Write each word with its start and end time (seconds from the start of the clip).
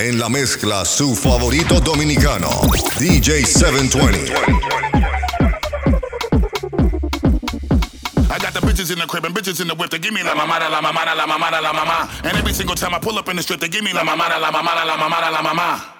En 0.00 0.18
la 0.18 0.30
mezcla, 0.30 0.86
su 0.86 1.14
favorito 1.14 1.78
dominicano, 1.78 2.48
DJ 2.98 3.44
720. 3.44 4.32
I 8.30 8.38
got 8.38 8.54
the 8.54 8.60
bitches 8.60 8.90
in 8.90 8.98
the 8.98 9.06
crib 9.06 9.26
and 9.26 9.34
bitches 9.34 9.60
in 9.60 9.68
the 9.68 9.74
whip. 9.74 9.90
They 9.90 9.98
give 9.98 10.14
me 10.14 10.22
la 10.22 10.34
mamada, 10.34 10.70
la 10.70 10.80
mamada, 10.80 11.14
la 11.14 11.26
mamada, 11.26 11.60
la 11.60 11.74
mama. 11.74 12.08
And 12.24 12.34
every 12.38 12.54
single 12.54 12.76
time 12.76 12.94
I 12.94 12.98
pull 12.98 13.18
up 13.18 13.28
in 13.28 13.36
the 13.36 13.42
strip, 13.42 13.60
they 13.60 13.68
give 13.68 13.84
me 13.84 13.92
la 13.92 14.02
mamada, 14.02 14.40
la 14.40 14.50
mamada, 14.50 14.86
la 14.86 14.96
mamada, 14.96 15.30
la 15.30 15.42
mama. 15.42 15.99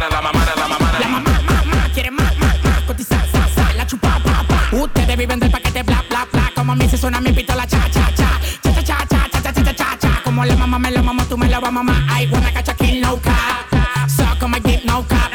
Ustedes 4.71 5.17
viven 5.17 5.39
del 5.39 5.51
paquete, 5.51 5.83
bla, 5.83 6.03
bla, 6.09 6.27
bla. 6.31 6.51
Como 6.55 6.71
a 6.71 6.75
mí 6.75 6.87
se 6.87 6.97
suena 6.97 7.19
mi 7.19 7.31
pistola, 7.33 7.67
cha, 7.67 7.89
cha, 7.91 8.09
cha. 8.15 8.39
Cha, 8.63 8.73
cha, 8.73 8.83
cha, 8.83 9.05
cha, 9.07 9.29
cha, 9.29 9.41
cha, 9.41 9.53
cha, 9.53 9.63
cha, 9.63 9.73
cha, 9.75 9.97
cha. 9.99 10.21
Como 10.23 10.45
la 10.45 10.55
mamá 10.55 10.79
me 10.79 10.91
lo 10.91 11.03
mamo, 11.03 11.23
tú 11.25 11.37
me 11.37 11.47
lo 11.49 11.59
vas 11.59 11.69
a 11.69 11.71
mamar. 11.71 11.95
I 12.09 12.27
wanna 12.31 12.51
catch 12.51 12.69
a 12.69 12.73
king, 12.73 13.01
no 13.01 13.17
cap. 13.17 14.09
So 14.09 14.23
come 14.39 14.55
and 14.55 14.63
get 14.63 14.85
no 14.85 15.03
cap. 15.03 15.30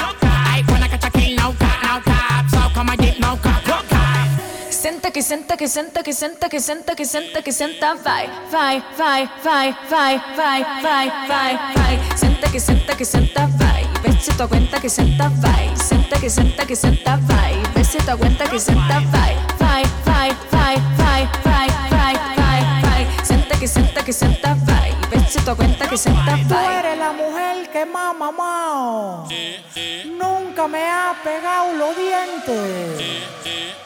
Que 5.17 5.23
senta 5.23 5.57
que 5.57 5.67
senta 5.67 6.03
que 6.03 6.13
senta 6.13 6.47
que 6.51 6.61
senta 6.61 6.95
que 6.95 7.07
senta 7.07 7.41
que 7.41 7.51
senta 7.51 7.95
vai 7.95 8.29
vai 8.53 8.83
vai 8.99 9.27
vai 9.43 9.75
vai 9.89 10.19
vai 10.37 10.63
vai 10.83 11.09
vai 11.27 11.57
vai 11.75 12.17
senta 12.19 12.51
que 12.53 12.61
senta 12.61 12.95
que 12.95 13.05
senta 13.07 13.47
vai 13.57 13.89
vê 14.03 14.13
se 14.21 14.31
tu 14.37 14.47
cuenta 14.47 14.79
que 14.79 14.91
senta 14.91 15.31
vai 15.41 15.75
senta 15.75 16.21
que 16.21 16.29
senta 16.29 16.67
que 16.67 16.77
senta 16.77 17.17
vai 17.23 17.55
vê 17.75 17.83
se 17.83 17.97
tu 17.97 18.19
cuenta 18.19 18.47
que 18.47 18.61
senta 18.61 19.01
vai 19.15 19.35
vai 19.59 19.85
vai 20.05 20.37
vai 20.53 20.77
vai 20.99 21.29
vai 21.45 21.67
vai 21.95 22.15
vai 22.37 22.83
vai 22.83 23.25
senta 23.25 23.57
que 23.57 23.69
senta 23.69 24.03
que 24.03 24.13
senta 24.13 24.55
vai 24.67 24.95
vê 25.09 25.19
se 25.31 25.41
tu 25.41 25.57
cuenta 25.57 25.89
que 25.89 25.97
senta 25.97 26.37
Tú 26.47 26.55
vai 26.55 26.77
eres 26.79 26.99
la 26.99 27.13
mujer 27.13 27.71
que 27.73 27.87
más 27.87 28.15
mamado. 28.15 29.29
Nunca 30.21 30.69
me 30.69 30.83
ha 30.83 31.17
pegado 31.25 31.73
los 31.73 31.97
dientes. 31.97 33.86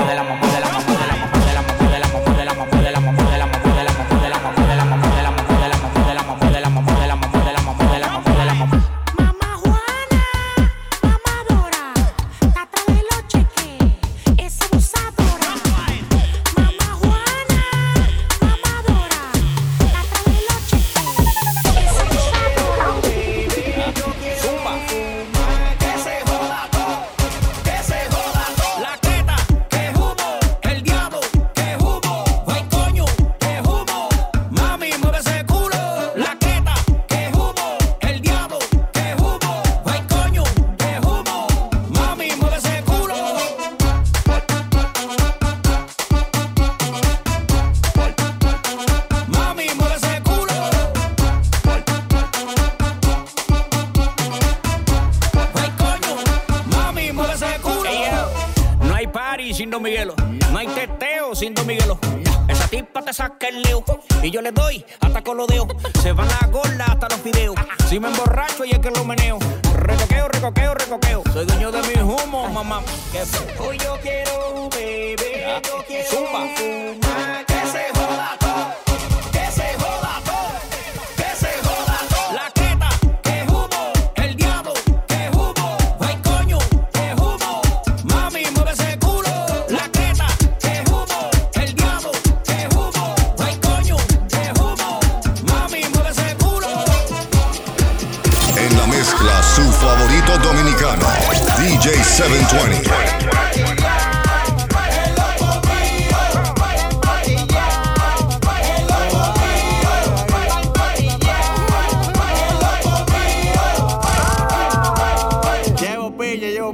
DJ 101.81 102.03
720. 102.03 103.21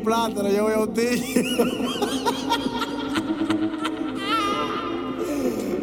plátano, 0.07 0.49
yo 0.49 0.65
veo. 0.65 0.87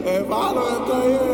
Hermano, 0.05 0.61
está 0.69 0.99
bien. 1.05 1.34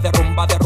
derrumba, 0.00 0.46
derrumba 0.46 0.65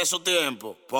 de 0.00 0.06
su 0.06 0.20
tiempo. 0.20 0.76
Por 0.88 0.98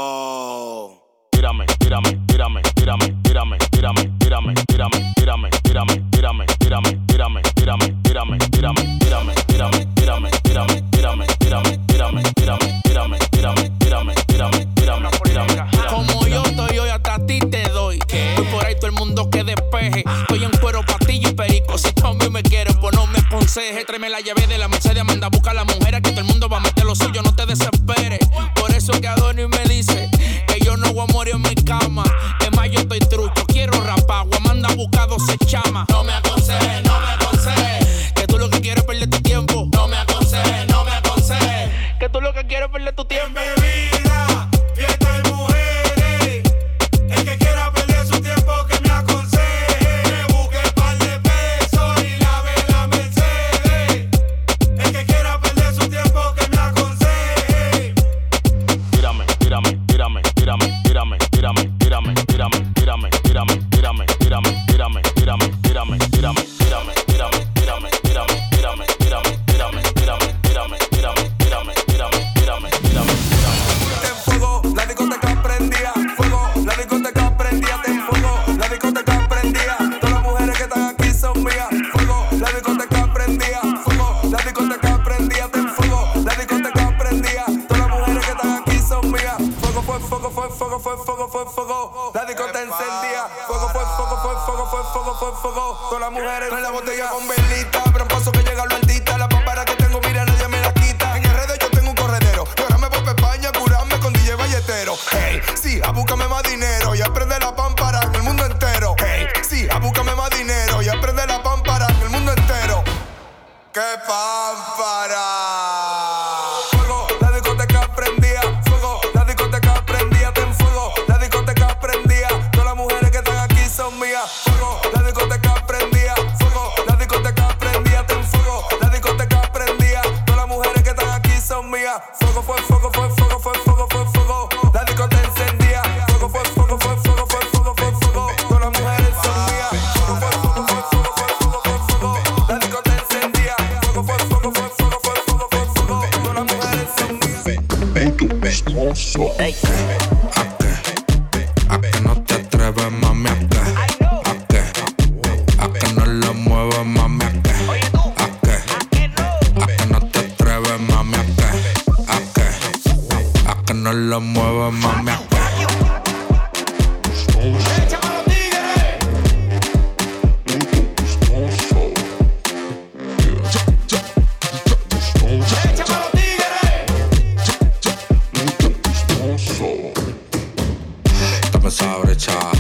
me 181.70 181.76
sabré 181.76 182.12
echar. 182.14 182.56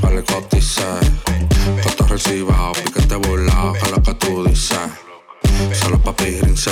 Vale, 0.00 0.22
cotice. 0.22 0.84
Cotos 1.82 2.08
recibao, 2.08 2.72
piquete 2.72 3.16
volado, 3.16 3.74
a 3.82 3.88
lo 3.88 4.02
que 4.02 4.14
tú 4.14 4.44
dices. 4.44 4.78
Solo 5.80 5.98
papi 5.98 6.38
grince, 6.38 6.70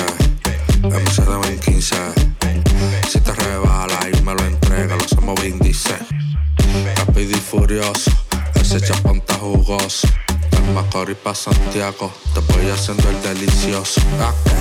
MC 0.82 1.16
de 1.16 1.24
2015. 1.24 1.96
Si 3.08 3.20
te 3.20 3.32
rebala 3.32 3.98
y 4.12 4.22
me 4.22 4.34
lo 4.34 4.44
entrega, 4.44 4.94
lo 4.94 5.04
hacemos 5.04 5.40
vindice. 5.42 5.96
Rápido 6.96 7.36
y 7.36 7.40
furioso, 7.40 8.12
ese 8.54 8.80
chapón 8.80 9.16
está 9.16 9.34
jugoso. 9.34 10.08
Del 10.50 10.74
Macorís 10.74 11.16
pa' 11.16 11.34
Santiago, 11.34 12.12
te 12.32 12.40
voy 12.52 12.70
haciendo 12.70 13.08
el 13.10 13.20
delicioso. 13.22 14.00
¿A 14.20 14.32
que, 14.44 14.54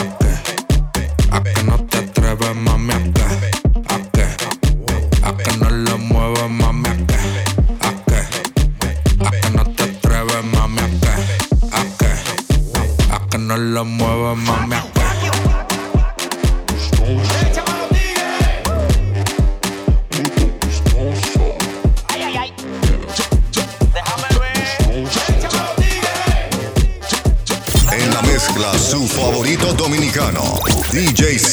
¿A 0.00 0.42
que? 0.92 1.10
¿A 1.30 1.54
que 1.54 1.62
no 1.62 1.78
te 1.84 1.98
atreves, 1.98 2.56
mami? 2.56 2.92
a... 2.92 3.15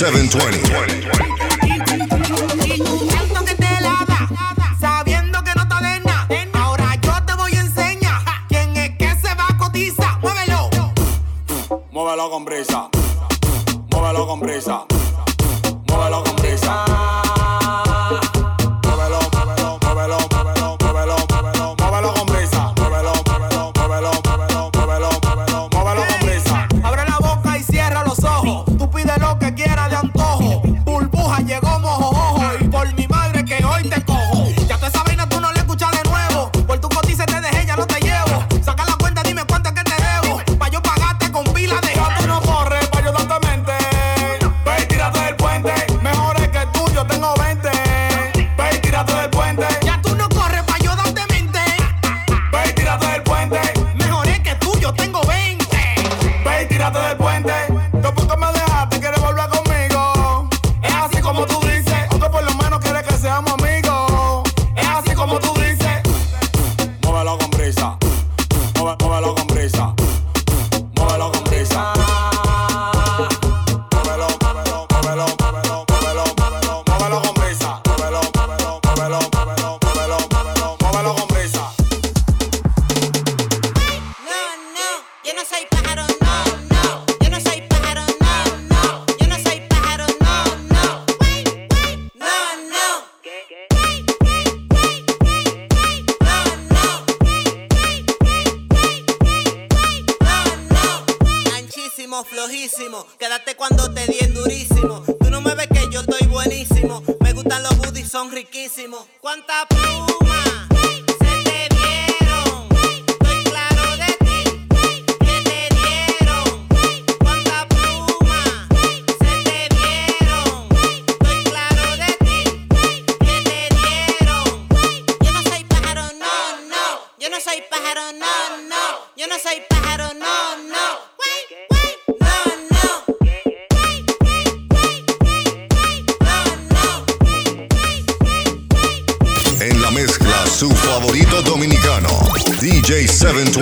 720. 0.03 0.62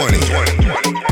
20. 0.02 0.18
20, 0.18 1.11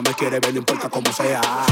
ella 0.00 0.10
me 0.10 0.14
quiere 0.14 0.40
ver, 0.40 0.52
no 0.52 0.58
importa 0.58 0.88
cómo 0.88 1.12
sea. 1.12 1.69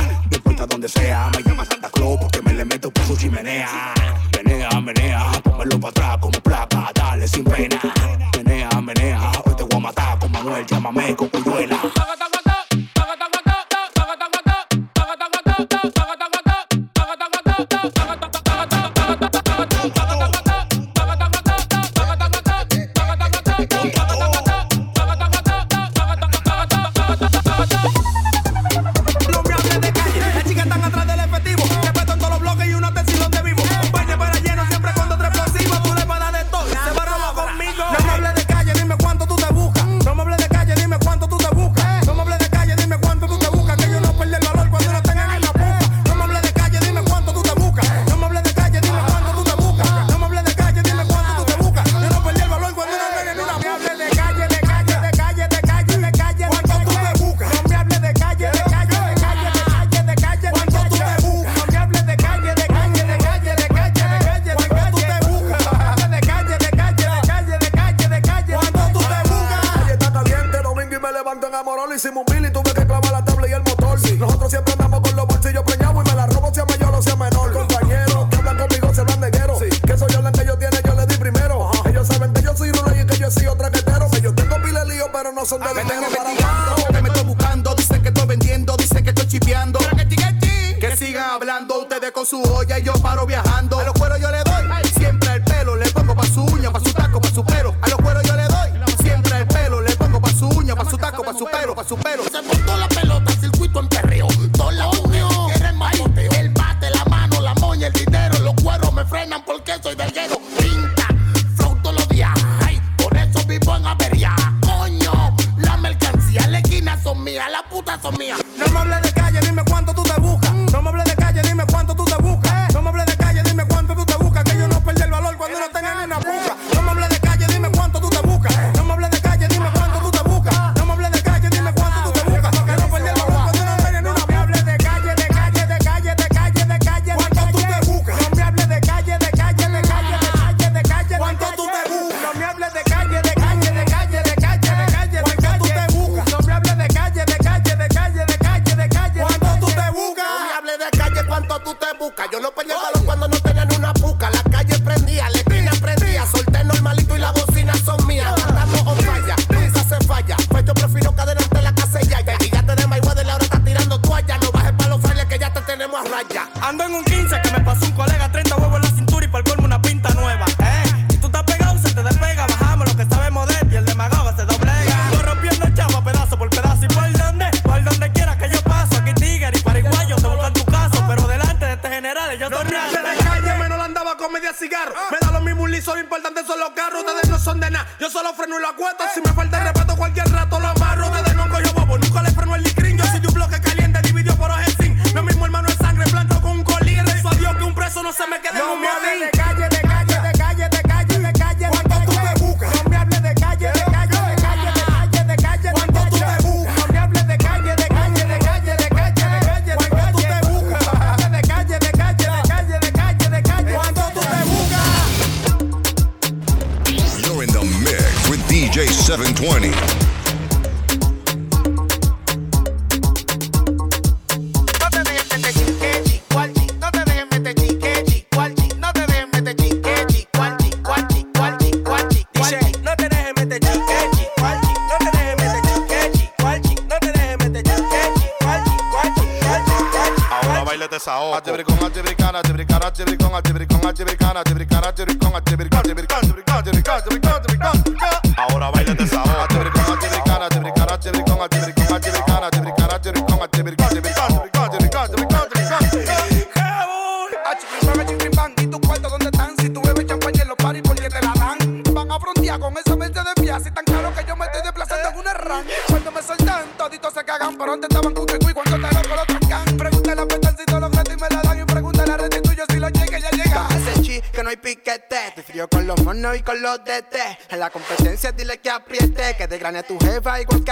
tu 279.88 279.98
reva 280.00 280.38
igual 280.38 280.62
que 280.62 280.70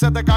said 0.00 0.14
that. 0.14 0.29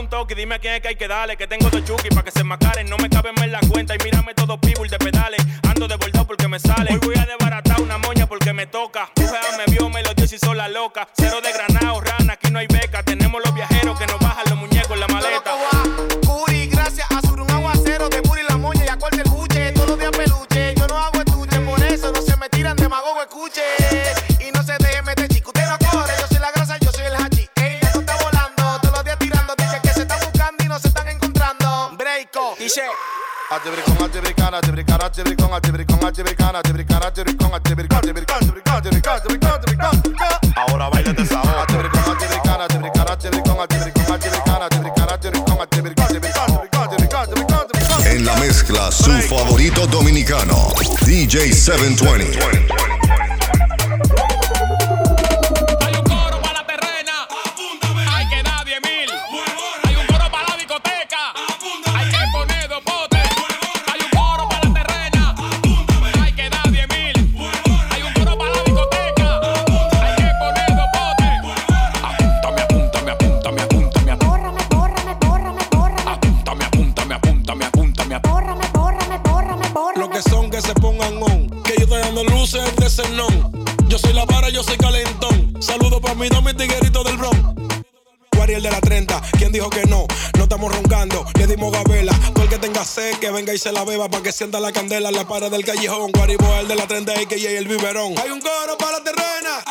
un 0.00 0.08
toque, 0.08 0.34
y 0.34 0.36
dime 0.36 0.56
a 0.56 0.58
quién 0.58 0.74
es 0.74 0.80
que 0.80 0.88
hay 0.88 0.96
que 0.96 1.08
darle. 1.08 1.36
Que 1.36 1.46
tengo 1.46 1.70
dos 1.70 1.84
chuki 1.84 2.08
para 2.08 2.24
que 2.24 2.30
se 2.30 2.44
macaren, 2.44 2.88
no 2.88 2.96
me 2.98 3.08
caben 3.08 3.34
en 3.42 3.52
la 3.52 3.60
cuenta. 3.60 3.94
Y 3.94 3.98
mírame 4.04 4.34
todos 4.34 4.58
people 4.60 4.88
de 4.88 4.98
pedales, 4.98 5.44
ando 5.68 5.88
de 5.88 5.96
bordado 5.96 6.26
porque 6.26 6.48
me 6.48 6.58
sale. 6.58 6.92
Hoy 6.92 7.00
voy 7.02 7.16
a 7.16 7.26
desbaratar 7.26 7.80
una 7.80 7.98
moña 7.98 8.26
porque 8.26 8.52
me 8.52 8.66
toca. 8.66 9.10
Tu 9.14 9.22
me 9.22 9.64
vio, 9.72 9.88
me 9.90 10.02
lo 10.02 10.14
dio 10.14 10.26
y 10.30 10.34
hizo 10.34 10.54
loca. 10.54 11.08
Cero 11.16 11.40
de 11.42 11.52
granado, 11.52 12.00
Ahora 40.54 40.88
baila 40.88 41.12
de 41.12 41.22
esa 41.22 41.42
En 48.06 48.24
la 48.24 48.36
mezcla, 48.36 48.92
su 48.92 49.10
favorito 49.22 49.86
dominicano, 49.88 50.72
DJ 51.04 51.52
720. 51.52 52.53
Orlando, 91.04 91.24
le 91.38 91.46
dimos 91.46 91.72
gabela. 91.72 92.12
Todo 92.32 92.44
el 92.44 92.50
que 92.50 92.58
tenga 92.58 92.84
sed, 92.84 93.18
que 93.18 93.30
venga 93.30 93.52
y 93.52 93.58
se 93.58 93.72
la 93.72 93.84
beba. 93.84 94.08
Pa' 94.08 94.22
que 94.22 94.32
sienta 94.32 94.60
la 94.60 94.72
candela 94.72 95.10
en 95.10 95.16
la 95.16 95.26
pared 95.26 95.50
del 95.50 95.64
callejón. 95.64 96.12
Guaribo, 96.12 96.46
el 96.60 96.68
de 96.68 96.76
la 96.76 96.86
30 96.86 97.14
que 97.26 97.38
y 97.38 97.46
el 97.46 97.68
biberón. 97.68 98.14
Hay 98.18 98.30
un 98.30 98.40
coro 98.40 98.78
para 98.78 98.98
la 98.98 99.04
terrena. 99.04 99.64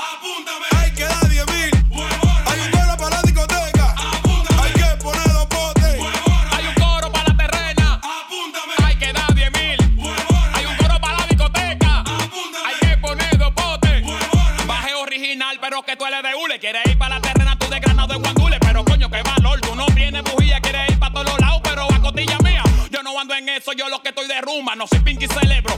eso 23.57 23.73
yo 23.73 23.89
lo 23.89 24.01
que 24.01 24.09
estoy 24.09 24.27
de 24.27 24.41
rumba. 24.41 24.75
No 24.75 24.87
soy 24.87 24.99
pinky 24.99 25.27
celebro, 25.27 25.77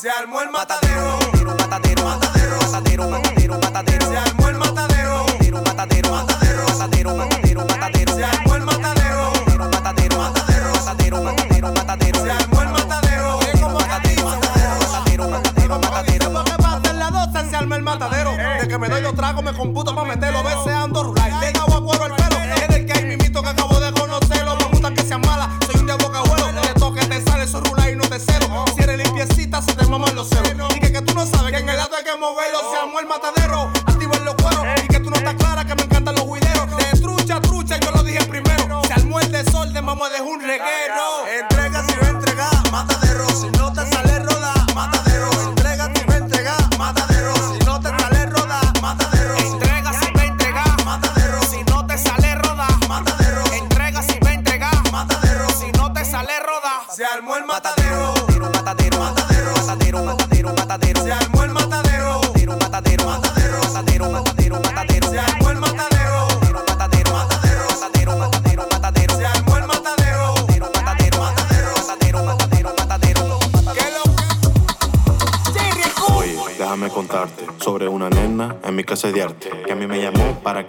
Se 0.00 0.08
armó 0.08 0.40
el 0.42 0.50
mata 0.50 0.77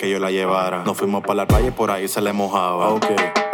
yo 0.09 0.19
la 0.19 0.31
llevara. 0.31 0.83
Nos 0.83 0.97
fuimos 0.97 1.21
para 1.21 1.35
la 1.35 1.47
playa 1.47 1.67
y 1.67 1.71
por 1.71 1.91
ahí 1.91 2.07
se 2.07 2.21
le 2.21 2.33
mojaba. 2.33 2.89
Ok, 2.89 3.05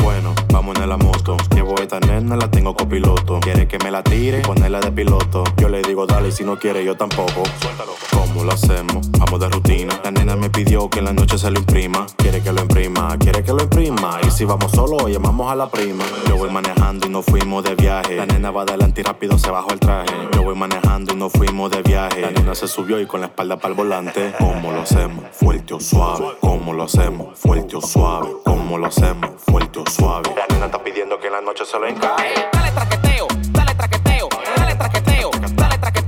bueno, 0.04 0.34
vamos 0.52 0.78
en 0.80 0.90
la 0.90 0.98
moto. 0.98 1.38
Llevo 1.54 1.76
esta 1.82 2.00
nena, 2.00 2.36
la 2.36 2.50
tengo 2.50 2.76
copiloto. 2.76 3.40
Quiere 3.42 3.68
que 3.68 3.78
me 3.80 3.92
la 3.92 4.04
tire, 4.04 4.40
ponerla 4.42 4.80
de 4.80 4.92
piloto. 4.92 5.44
Yo 5.58 5.70
le 5.70 5.82
digo, 5.82 6.06
dale, 6.06 6.32
si 6.32 6.44
no 6.44 6.58
quiere, 6.58 6.84
yo 6.84 6.96
tampoco. 6.96 7.44
Suéltalo 7.62 8.15
lo 8.46 8.54
hacemos 8.54 9.10
vamos 9.18 9.40
de 9.40 9.50
rutina. 9.50 10.00
La 10.04 10.12
nena 10.12 10.36
me 10.36 10.50
pidió 10.50 10.90
que 10.90 11.00
en 11.00 11.06
la 11.06 11.14
noche 11.14 11.38
se 11.38 11.50
lo 11.50 11.60
imprima. 11.60 12.06
Quiere 12.18 12.42
que 12.42 12.52
lo 12.52 12.62
imprima, 12.62 13.18
quiere 13.18 13.44
que 13.44 13.52
lo 13.52 13.64
imprima. 13.64 14.20
Y 14.26 14.32
si 14.32 14.46
vamos 14.46 14.72
solo, 14.72 15.08
llamamos 15.08 15.52
a 15.52 15.56
la 15.56 15.70
prima. 15.70 16.04
Yo 16.28 16.38
voy 16.38 16.50
manejando 16.50 17.08
y 17.08 17.10
nos 17.10 17.26
fuimos 17.26 17.64
de 17.64 17.76
viaje. 17.76 18.16
La 18.16 18.26
nena 18.26 18.52
va 18.52 18.62
adelante 18.62 19.02
y 19.02 19.04
rápido 19.04 19.38
se 19.38 19.50
bajó 19.50 19.72
el 19.72 19.80
traje. 19.80 20.14
Yo 20.34 20.44
voy 20.44 20.56
manejando 20.56 21.14
y 21.14 21.16
nos 21.16 21.32
fuimos 21.34 21.72
de 21.72 21.82
viaje. 21.82 22.22
La 22.22 22.32
nena 22.32 22.54
se 22.56 22.68
subió 22.68 23.00
y 23.00 23.08
con 23.08 23.22
la 23.22 23.28
espalda 23.28 23.58
para 23.58 23.70
el 23.70 23.76
volante. 23.76 24.34
¿Cómo 24.38 24.72
lo 24.72 24.82
hacemos? 24.82 25.26
Fuerte 25.32 25.74
o 25.74 25.80
suave. 25.80 26.38
¿Cómo 26.40 26.74
lo 26.74 26.84
hacemos? 26.84 27.38
Fuerte 27.40 27.76
o 27.76 27.82
suave. 27.82 28.30
¿Cómo 28.46 28.78
lo 28.78 28.88
hacemos? 28.88 29.32
Fuerte 29.38 29.80
o 29.80 29.86
suave. 29.90 30.30
La 30.36 30.46
nena 30.54 30.68
está 30.68 30.84
pidiendo 30.84 31.20
que 31.20 31.28
en 31.28 31.34
la 31.34 31.42
noche 31.42 31.66
se 31.66 31.80
lo 31.80 31.88
encaje. 31.88 32.34
Dale 32.54 32.72
traqueteo, 32.72 33.28
dale 33.52 33.76
traqueteo, 33.76 34.30
dale 34.58 34.76
traqueteo, 34.76 35.32
dale 35.56 35.78
traqueteo. 35.78 36.05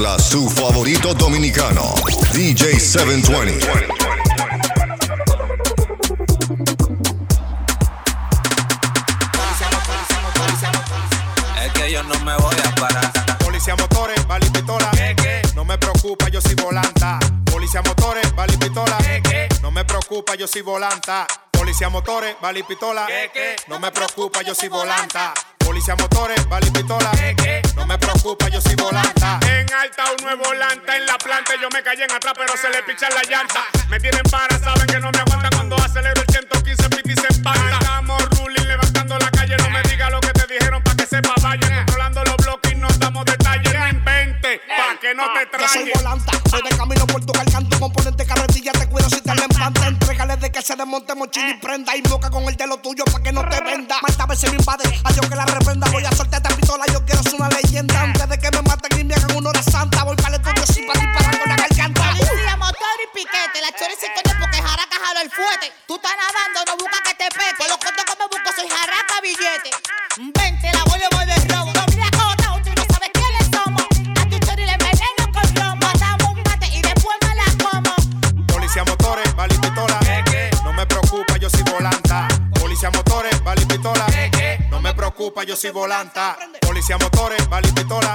En 0.00 0.04
la 0.04 0.16
mezcla, 0.16 0.18
su 0.18 0.48
favorito 0.48 1.12
dominicano, 1.12 1.94
DJ 2.32 2.80
720. 2.80 3.66
Es 11.62 11.72
que 11.74 11.92
yo 11.92 12.02
no 12.04 12.18
me 12.20 12.34
voy 12.34 12.56
a 12.64 12.74
parar. 12.76 13.12
Policía 13.44 13.76
motores, 13.76 14.18
y 14.18 14.50
pistola. 14.50 14.90
No 15.54 15.66
me 15.66 15.76
preocupa, 15.76 16.30
yo 16.30 16.40
soy 16.40 16.54
volanta. 16.54 17.18
Policía 17.52 17.82
motores, 17.82 18.26
y 18.54 18.56
pistola. 18.56 18.96
No 19.60 19.70
me 19.70 19.84
preocupa, 19.84 20.34
yo 20.34 20.46
soy 20.46 20.62
volanta. 20.62 21.26
Policía 21.70 21.88
motores, 21.88 22.34
bala 22.40 22.58
y 22.58 22.64
pistola. 22.64 23.06
No 23.68 23.78
me 23.78 23.92
preocupa, 23.92 24.42
yo 24.42 24.56
soy 24.56 24.68
volanta. 24.68 25.32
Policía 25.56 25.94
motores, 25.94 26.48
bala 26.48 26.66
y 26.66 26.70
pistola. 26.72 27.12
No 27.76 27.86
me 27.86 27.96
preocupa, 27.96 28.48
yo 28.48 28.60
soy 28.60 28.74
volanta. 28.74 29.38
En 29.46 29.72
alta 29.72 30.02
un 30.18 30.24
nuevo 30.24 30.42
volante 30.42 30.96
en 30.96 31.06
la 31.06 31.16
planta. 31.16 31.52
Yo 31.62 31.68
me 31.72 31.80
callé 31.84 32.06
en 32.06 32.10
atrás, 32.10 32.34
pero 32.36 32.56
se 32.56 32.68
le 32.70 32.82
pichan 32.82 33.14
la 33.14 33.22
llanta. 33.22 33.66
Me 33.88 34.00
tienen 34.00 34.24
para, 34.28 34.58
saben 34.58 34.84
que 34.84 34.98
no 34.98 35.12
me 35.12 35.20
aguantan 35.20 35.50
cuando 35.52 35.76
acelero 35.76 36.20
el 36.20 36.34
115 36.34 36.88
piti 36.88 37.14
se 37.14 37.28
empata. 37.36 37.78
Estamos 37.78 38.20
ruling, 38.30 38.66
levantando 38.66 39.16
la 39.16 39.30
calle. 39.30 39.56
No 39.58 39.70
me 39.70 39.80
diga 39.82 40.10
lo 40.10 40.20
que 40.20 40.32
te 40.32 40.52
dijeron 40.52 40.82
pa' 40.82 40.96
que 40.96 41.06
sepa. 41.06 41.34
Vaya 41.40 41.76
controlando 41.76 42.24
los 42.24 42.36
bloques 42.38 42.72
y 42.72 42.74
no 42.74 42.88
damos 42.98 43.24
detalles. 43.26 43.72
No 43.72 43.88
invente, 43.88 44.60
pa' 44.66 44.98
que 45.00 45.14
no 45.14 45.22
te 45.34 45.56
Yo 45.56 45.68
soy 45.68 45.92
volanta, 45.94 46.32
voy 46.50 46.62
de 46.68 46.76
camino 46.76 47.06
por 47.06 47.24
tu 47.24 47.32
garganta, 47.32 47.69
se 50.62 50.76
desmonte 50.76 51.14
mochila 51.14 51.50
y 51.50 51.54
prenda 51.54 51.96
y 51.96 52.02
boca 52.02 52.30
con 52.30 52.44
el 52.44 52.56
de 52.56 52.66
lo 52.66 52.78
tuyo 52.78 53.04
pa' 53.04 53.22
que 53.22 53.32
no 53.32 53.46
te 53.48 53.60
venda. 53.62 53.98
Malta 54.02 54.26
veces 54.26 54.50
me 54.50 54.58
invade, 54.58 54.84
a 55.04 55.12
yo 55.12 55.22
que 55.22 55.34
la 55.34 55.46
reprenda, 55.46 55.88
voy 55.90 56.04
a 56.04 56.12
soltar 56.12 56.42
esta 56.42 56.54
pistola, 56.54 56.84
yo 56.92 57.04
quiero 57.04 57.22
ser 57.22 57.34
una 57.34 57.48
leyenda. 57.48 58.02
Antes 58.02 58.28
de 58.28 58.38
que 58.38 58.50
me 58.50 58.62
maten 58.62 59.00
y 59.00 59.04
me 59.04 59.14
hagan 59.14 59.36
una 59.36 59.50
hora 59.50 59.62
santa, 59.62 60.04
voy 60.04 60.16
para 60.16 60.28
el 60.28 60.34
estudio 60.34 60.66
sin 60.66 60.86
para 60.86 61.00
disparar 61.00 61.38
con 61.38 61.48
la 61.48 61.56
garganta. 61.56 62.02
Policía, 62.10 62.56
motor 62.56 62.96
y 63.04 63.18
piquete. 63.18 63.60
La 63.60 63.72
chori 63.72 63.94
sin 63.98 64.12
coño 64.12 64.36
porque 64.40 64.58
jaraca 64.62 64.96
jalo 65.04 65.20
el 65.20 65.30
fuete. 65.30 65.72
Tú 65.86 65.96
estás 65.96 66.12
nadando, 66.12 66.72
no 66.72 66.76
buscas 66.76 67.00
que 67.00 67.14
te 67.14 67.28
pete. 67.30 67.68
Los 67.68 67.78
cortos 67.78 68.04
que 68.04 68.14
me 68.18 68.26
busco 68.28 68.50
soy 68.56 68.68
jaraca 68.68 69.20
billete. 69.22 69.70
Preocupa, 85.20 85.44
yo 85.44 85.54
soy 85.54 85.70
volanta. 85.70 86.38
Policía 86.62 86.96
motores, 86.96 87.42
y 87.42 87.72
pistola. 87.72 88.10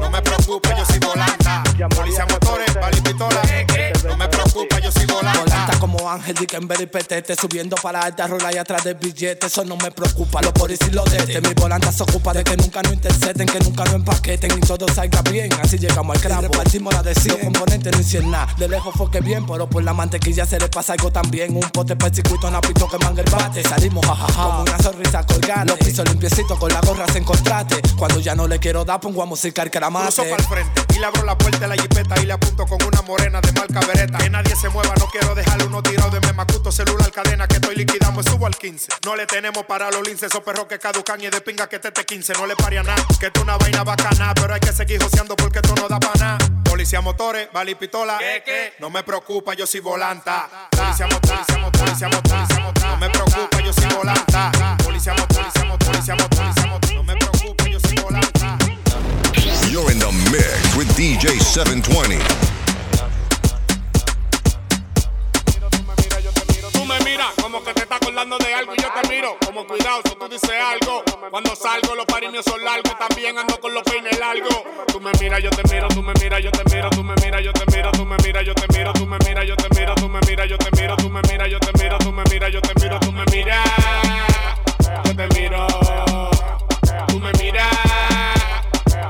No 0.00 0.10
me 0.10 0.20
preocupa, 0.22 0.76
yo 0.76 0.81
Y 6.26 6.46
que 6.46 6.56
en 6.56 6.68
de 6.68 6.86
petete 6.86 7.34
Subiendo 7.36 7.76
para 7.76 8.00
alta 8.00 8.26
rola 8.26 8.52
y 8.52 8.56
atrás 8.56 8.84
del 8.84 8.94
billete. 8.94 9.46
Eso 9.46 9.64
no 9.64 9.76
me 9.76 9.90
preocupa, 9.90 10.40
los 10.40 10.52
policías 10.52 10.92
lo 10.92 11.04
de 11.04 11.40
Mi 11.40 11.54
volanta 11.54 11.90
se 11.90 12.02
ocupa 12.02 12.32
de 12.32 12.44
que 12.44 12.56
nunca 12.56 12.80
no 12.82 12.92
intercepten 12.92 13.46
Que 13.46 13.58
nunca 13.60 13.84
no 13.84 13.96
empaqueten 13.96 14.52
y 14.56 14.60
todo 14.60 14.86
salga 14.94 15.20
bien. 15.22 15.50
Así 15.62 15.78
llegamos 15.78 16.16
al 16.16 16.22
cravo, 16.22 16.42
repartimos 16.42 16.94
la 16.94 17.02
de 17.02 17.14
100 17.14 17.28
Los 17.28 17.44
componentes 17.44 17.92
no 17.92 18.00
hicieron 18.00 18.30
nada, 18.30 18.54
de 18.56 18.68
lejos 18.68 18.94
fue 18.96 19.10
que 19.10 19.20
bien 19.20 19.44
Pero 19.46 19.68
por 19.68 19.82
la 19.82 19.92
mantequilla 19.92 20.46
se 20.46 20.58
le 20.58 20.68
pasa 20.68 20.92
algo 20.94 21.10
también. 21.10 21.54
Un 21.54 21.68
pote 21.70 21.96
para 21.96 22.08
el 22.08 22.14
circuito, 22.14 22.48
una 22.48 22.60
pito 22.60 22.88
que 22.88 22.98
manga 22.98 23.22
el 23.22 23.30
bate. 23.30 23.62
Salimos 23.62 24.06
jajaja, 24.06 24.56
con 24.56 24.60
una 24.62 24.78
sonrisa 24.78 25.26
colgante 25.26 25.72
Los 25.72 25.78
pisos 25.78 26.08
limpiecitos 26.08 26.58
con 26.58 26.72
la 26.72 26.80
gorra 26.80 27.06
sin 27.12 27.24
contraste. 27.24 27.80
Cuando 27.96 28.20
ya 28.20 28.34
no 28.34 28.46
le 28.46 28.58
quiero 28.58 28.84
dar, 28.84 29.00
pongo 29.00 29.22
a 29.22 29.26
musicar 29.26 29.70
que 29.70 29.80
la 29.80 29.90
mate. 29.90 30.22
Para 30.22 30.36
el 30.36 30.44
frente 30.44 30.82
y 30.94 30.98
le 30.98 31.06
abro 31.06 31.24
la 31.24 31.36
puerta 31.36 31.58
de 31.58 31.68
la 31.68 31.74
jipeta 31.74 32.20
y 32.20 32.26
le 32.26 32.32
apunto 32.32 32.66
con 32.66 32.82
una 32.82 33.02
morena 33.02 33.40
de 33.40 33.52
marca 33.52 33.80
vereta. 33.86 34.18
Que 34.18 34.30
nadie 34.30 34.54
se 34.54 34.68
mueva, 34.68 34.94
no 34.98 35.06
quiero 35.06 35.34
dejarle 35.34 35.64
uno 35.64 35.82
tirado 35.82 36.11
de 36.12 36.20
memacuto, 36.20 36.70
celular, 36.70 37.10
cadena 37.10 37.48
que 37.48 37.54
estoy 37.54 37.74
liquidando. 37.74 38.22
Me 38.22 38.30
subo 38.30 38.46
al 38.46 38.56
15. 38.56 38.88
No 39.04 39.16
le 39.16 39.26
tenemos 39.26 39.64
para 39.64 39.90
los 39.90 40.06
linces, 40.06 40.30
esos 40.30 40.42
perros 40.42 40.66
que 40.66 40.78
caducan 40.78 41.20
y 41.20 41.28
de 41.28 41.40
pinga 41.40 41.68
que 41.68 41.78
te 41.78 41.90
15. 41.92 42.34
No 42.34 42.46
le 42.46 42.54
paria 42.54 42.82
nada, 42.82 43.04
que 43.18 43.26
esto 43.26 43.40
es 43.40 43.44
una 43.44 43.56
vaina 43.56 43.82
bacana, 43.82 44.34
pero 44.34 44.54
hay 44.54 44.60
que 44.60 44.72
seguir 44.72 45.02
joseando 45.02 45.34
porque 45.34 45.60
esto 45.60 45.74
no 45.74 45.88
da 45.88 45.98
para 45.98 46.18
nada. 46.20 46.38
Policía 46.64 47.00
motores, 47.00 47.48
bala 47.52 47.70
y 47.70 47.74
pistola. 47.74 48.18
No 48.78 48.90
me 48.90 49.02
preocupa, 49.02 49.54
yo 49.54 49.66
soy 49.66 49.80
volanta. 49.80 50.68
Policía 50.70 51.06
motores, 51.06 51.46
policía 51.78 52.08
motores, 52.08 52.48
no 52.82 52.96
me 52.98 53.10
preocupa, 53.10 53.60
yo 53.60 53.72
soy 53.72 53.94
volanta. 53.94 54.76
Policía 54.84 55.14
motores, 55.14 55.52
policía 55.84 56.14
motores, 56.14 56.94
no 56.94 57.02
me 57.02 57.16
preocupa, 57.16 57.64
yo 57.68 57.80
soy 57.80 57.96
volanta. 57.96 58.58
You're 59.70 59.90
in 59.90 59.98
the 59.98 60.12
mix 60.30 60.76
with 60.76 60.88
DJ 60.94 61.40
720. 61.40 62.51
Me 66.92 67.10
miras 67.10 67.32
como 67.40 67.62
que 67.62 67.72
te 67.72 67.82
estás 67.82 67.96
acordando 68.00 68.36
de 68.38 68.54
algo 68.54 68.74
y 68.74 68.82
yo 68.82 68.88
te 69.00 69.08
miro. 69.08 69.36
Como 69.44 69.66
cuidado 69.66 70.00
si 70.04 70.14
tú 70.14 70.28
dices 70.28 70.50
algo. 70.50 71.02
Cuando 71.30 71.54
salgo 71.56 71.94
los 71.94 72.06
parimios 72.06 72.44
son 72.44 72.62
largos. 72.62 72.92
También 72.98 73.38
ando 73.38 73.58
con 73.60 73.72
los 73.72 73.82
peines 73.82 74.18
largos. 74.18 74.62
Tú 74.88 75.00
me 75.00 75.10
miras, 75.20 75.42
yo 75.42 75.50
te 75.50 75.62
miro, 75.72 75.88
tú 75.88 76.02
me 76.02 76.12
miras, 76.20 76.42
yo 76.42 76.50
te 76.50 76.74
miro, 76.74 76.90
tú 76.90 77.02
me 77.02 77.14
miras, 77.22 77.42
yo 77.42 77.52
te 77.52 77.76
miro, 77.76 77.92
tú 77.92 78.04
me 78.04 78.16
miras, 78.22 78.44
yo 78.44 78.54
te 78.54 78.66
miro, 78.76 78.92
tú 78.92 79.06
me 79.06 79.16
miras, 79.24 79.46
yo 79.46 79.54
te 79.54 79.68
miro, 79.68 79.94
tú 79.96 80.08
me 80.08 80.20
miras, 80.26 80.48
yo 80.48 80.58
te 80.58 80.70
miro, 80.76 80.96
tú 80.96 81.10
me 81.10 81.20
miras, 81.22 81.50
yo 81.50 81.58
te 81.58 81.72
miro, 81.82 81.98
tú 81.98 82.12
me 82.12 82.22
miras, 82.30 82.52
yo 82.52 82.60
te 82.60 82.74
miro, 82.80 83.00
tú 83.00 83.12
me 83.12 83.24
miras. 83.32 83.64
Yo 85.04 85.16
te 85.16 85.28
miro. 85.40 85.66
Tú 87.08 87.18
me 87.20 87.32
miras. 87.32 87.68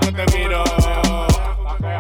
Yo 0.03 0.13
te 0.13 0.39
miro. 0.39 0.65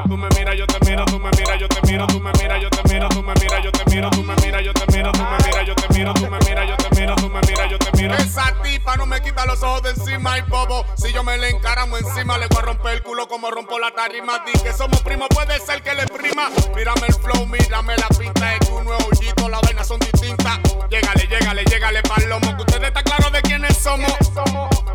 Tú 0.08 0.16
me 0.16 0.28
miras, 0.36 0.56
yo 0.56 0.66
te 0.66 0.81
miro, 0.92 1.04
tú 1.06 1.18
me 1.18 1.30
miras, 1.30 1.58
yo 1.58 1.68
te 1.68 1.80
miro, 1.86 2.06
tú 2.06 2.20
me 2.20 2.30
miras, 2.32 2.60
yo 2.60 2.68
te 2.68 2.82
miro, 2.92 3.08
tú 3.08 3.22
me 3.22 3.32
miras, 3.40 3.64
yo 3.64 3.72
te 3.72 3.84
miro, 3.90 4.10
tú 4.10 4.22
me 4.22 4.34
miras, 4.36 4.62
yo 4.62 4.72
te 4.74 4.92
miro, 4.92 5.12
tú 5.12 5.22
me 5.22 5.36
miras, 5.38 5.66
yo 5.66 5.74
te 5.74 5.88
miro, 5.94 6.14
tú 6.14 6.28
me 6.28 6.38
miras, 6.38 6.68
yo 6.68 6.76
te 6.76 7.00
miro, 7.00 7.16
tú 7.16 7.28
me 7.30 7.40
miras, 7.40 7.70
yo 7.70 7.78
te 7.78 7.96
miro. 7.96 8.14
Esa 8.16 8.54
tipa 8.62 8.96
no 8.96 9.06
me 9.06 9.22
quita 9.22 9.46
los 9.46 9.62
ojos 9.62 9.82
de 9.82 9.90
encima 9.90 10.38
y 10.38 10.42
bobo. 10.42 10.84
Si 10.96 11.10
yo 11.12 11.24
me 11.24 11.38
le 11.38 11.48
encaramo 11.48 11.96
encima, 11.96 12.36
le 12.36 12.46
voy 12.48 12.58
a 12.58 12.62
romper 12.62 12.92
el 12.94 13.02
culo 13.02 13.26
como 13.26 13.50
rompo 13.50 13.78
la 13.78 13.90
tarima. 13.92 14.44
Di 14.44 14.52
que 14.60 14.72
somos 14.74 15.00
primos, 15.00 15.28
puede 15.28 15.58
ser 15.60 15.82
que 15.82 15.94
le 15.94 16.06
prima. 16.06 16.50
Mírame 16.76 17.06
el 17.08 17.14
flow, 17.14 17.46
mírame 17.46 17.96
la 17.96 18.08
pinta 18.08 18.50
de 18.50 18.58
que 18.58 18.72
uno 18.72 18.98
es 18.98 19.06
hoyito, 19.06 19.48
las 19.48 19.62
vainas 19.62 19.88
son 19.88 19.98
distintas. 20.00 20.58
Llégale, 20.90 21.26
llégale, 21.26 21.64
llégale 21.64 22.02
pa'l 22.02 22.28
lomo, 22.28 22.54
que 22.54 22.62
ustedes 22.62 22.88
están 22.88 23.04
claros 23.04 23.32
de 23.32 23.40
quiénes 23.40 23.78
somos. 23.78 24.12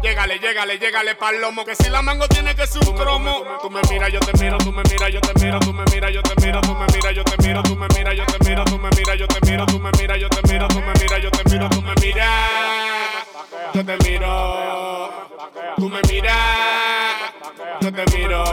Llégale, 0.03 0.37
llégale, 0.37 0.77
llégale 0.77 1.15
pa'l 1.15 1.41
lomo, 1.41 1.65
que 1.65 1.75
si 1.75 1.89
la 1.89 2.03
mango 2.03 2.27
tiene 2.27 2.53
que 2.55 2.67
ser 2.67 2.87
un 2.87 2.95
cromo. 2.95 3.41
Tú 3.63 3.71
me 3.71 3.81
miras, 3.89 4.13
yo 4.13 4.19
te 4.19 4.37
miro, 4.37 4.59
tú 4.59 4.71
me 4.71 4.83
miras, 4.83 5.11
yo 5.11 5.21
te 5.21 5.33
miro, 5.43 5.59
tú 5.59 5.73
me 5.73 5.83
miras, 5.93 6.11
yo 6.13 6.21
te 6.21 6.45
miro, 6.45 6.61
tú 6.61 6.73
me 6.75 6.85
miras, 6.93 7.15
yo 7.15 7.23
te 7.23 7.47
miro, 7.47 7.63
tú 7.63 7.75
me 7.75 7.87
miras, 7.95 8.15
yo 8.15 8.25
te 8.25 8.49
miro, 8.49 8.63
tú 8.65 8.77
me 8.77 8.89
miras, 8.95 9.17
yo 9.17 9.27
te 9.27 9.51
miro, 9.51 9.65
tú 9.65 9.79
me 9.79 9.91
miras, 9.97 10.19
yo 10.19 10.29
te 10.29 10.41
miro, 10.51 10.67
tú 10.67 10.79
me 10.81 10.93
miras, 10.93 11.21
yo 11.23 11.31
te 11.31 11.49
miro, 11.49 11.69
tú 11.69 11.81
me 11.81 11.93
miras. 12.01 12.77
Yo 13.73 13.83
te 13.85 13.97
miro, 13.97 15.09
tú 15.75 15.89
me 15.89 16.01
miras, 16.11 16.35
yo 17.81 17.93
te 17.93 18.17
miro. 18.17 18.43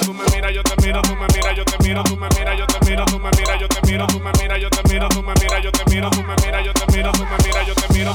Tú 0.00 0.12
me 0.12 0.24
miras, 0.34 0.52
yo 0.52 0.62
te 0.62 0.82
miro, 0.82 1.02
tú 1.02 1.14
me 1.14 1.26
miras, 1.34 1.56
yo 1.56 1.64
te 1.64 1.78
miro, 1.84 2.02
tú 2.02 2.16
me 2.16 2.28
miras, 2.36 2.58
yo 2.58 2.66
te 2.66 2.86
miro, 2.86 3.04
tú 3.06 3.18
me 3.18 3.30
miras, 3.38 3.60
yo 3.60 3.68
te 3.68 3.80
miro, 3.86 4.06
tú 4.06 4.18
me 4.20 4.30
miras, 4.40 4.60
yo 4.62 4.70
te 4.70 4.88
miro, 4.88 5.08
tú 5.08 5.22
me 5.22 5.32
miras, 5.40 5.62
yo 5.62 5.72
te 5.72 5.84
miro, 5.90 6.10
tú 6.10 6.22
me 6.22 6.34
miras, 6.44 6.64
yo 6.64 6.72
te 6.72 6.92
miro, 6.92 7.12
tú 7.12 7.24
me 7.24 7.36
miras, 7.46 7.66
yo 7.66 7.74
te 7.74 7.92
miro. 7.94 8.12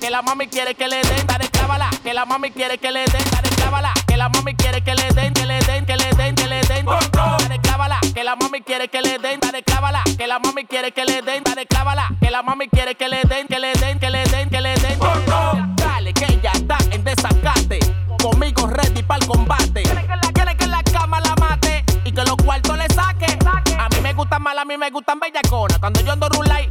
Que 0.00 0.10
la 0.10 0.22
mami 0.22 0.48
quiere 0.48 0.74
que 0.74 0.88
le 0.88 0.96
den, 1.02 1.26
dale 1.26 1.48
clávala, 1.50 1.88
que 2.02 2.12
la 2.12 2.24
mami 2.26 2.50
quiere 2.50 2.78
que 2.78 2.90
le 2.90 3.04
den, 3.04 3.24
dale 3.30 3.48
clávala, 3.50 3.92
que 3.94 3.99
la 4.20 4.28
mami 4.28 4.54
quiere 4.54 4.82
que 4.82 4.94
le 4.94 5.08
den, 5.14 5.32
que 5.32 5.46
le 5.46 5.58
den, 5.60 5.86
que 5.86 5.96
le 5.96 6.10
den, 6.14 6.34
que 6.34 6.46
le 6.46 6.60
den, 6.60 6.84
dale 6.84 7.58
clávala, 7.62 7.98
que 8.14 8.22
la 8.22 8.36
mami 8.36 8.60
quiere 8.60 8.88
que 8.88 9.00
le 9.00 9.18
den, 9.18 9.40
dale 9.40 9.62
clávala, 9.62 10.02
que 10.18 10.26
la 10.26 10.38
mami 10.38 10.66
quiere 10.66 10.92
que 10.92 11.06
le 11.06 11.22
den, 11.22 11.42
dale 11.42 11.64
clávala, 11.64 12.06
que 12.20 12.30
la 12.30 12.42
mami 12.42 12.68
quiere 12.68 12.94
que 12.96 13.08
le 13.08 13.22
den, 13.22 13.46
que 13.46 13.58
le 13.58 13.72
den, 13.72 13.98
que 13.98 14.10
le 14.10 14.22
den, 14.24 14.50
que 14.50 14.60
le 14.60 14.74
den, 14.74 14.98
dale 15.76 16.12
que 16.12 16.26
ella 16.26 16.52
está 16.52 16.76
en 16.90 17.02
desacate, 17.02 17.78
conmigo 18.22 18.66
ready 18.66 19.02
para 19.02 19.22
el 19.22 19.26
combate, 19.26 19.84
quiere 20.34 20.54
que 20.54 20.66
la 20.66 20.82
cama 20.82 21.18
la 21.22 21.34
mate 21.36 21.82
y 22.04 22.12
que 22.12 22.22
los 22.22 22.36
cuartos 22.36 22.76
le 22.76 22.88
saque, 22.88 23.38
a 23.78 23.88
mí 23.88 24.00
me 24.02 24.12
gustan 24.12 24.42
mal, 24.42 24.58
a 24.58 24.66
mí 24.66 24.76
me 24.76 24.90
gustan 24.90 25.18
bellaconas, 25.18 25.78
cuando 25.78 25.98
yo 26.02 26.12
ando 26.12 26.28
rulay 26.28 26.68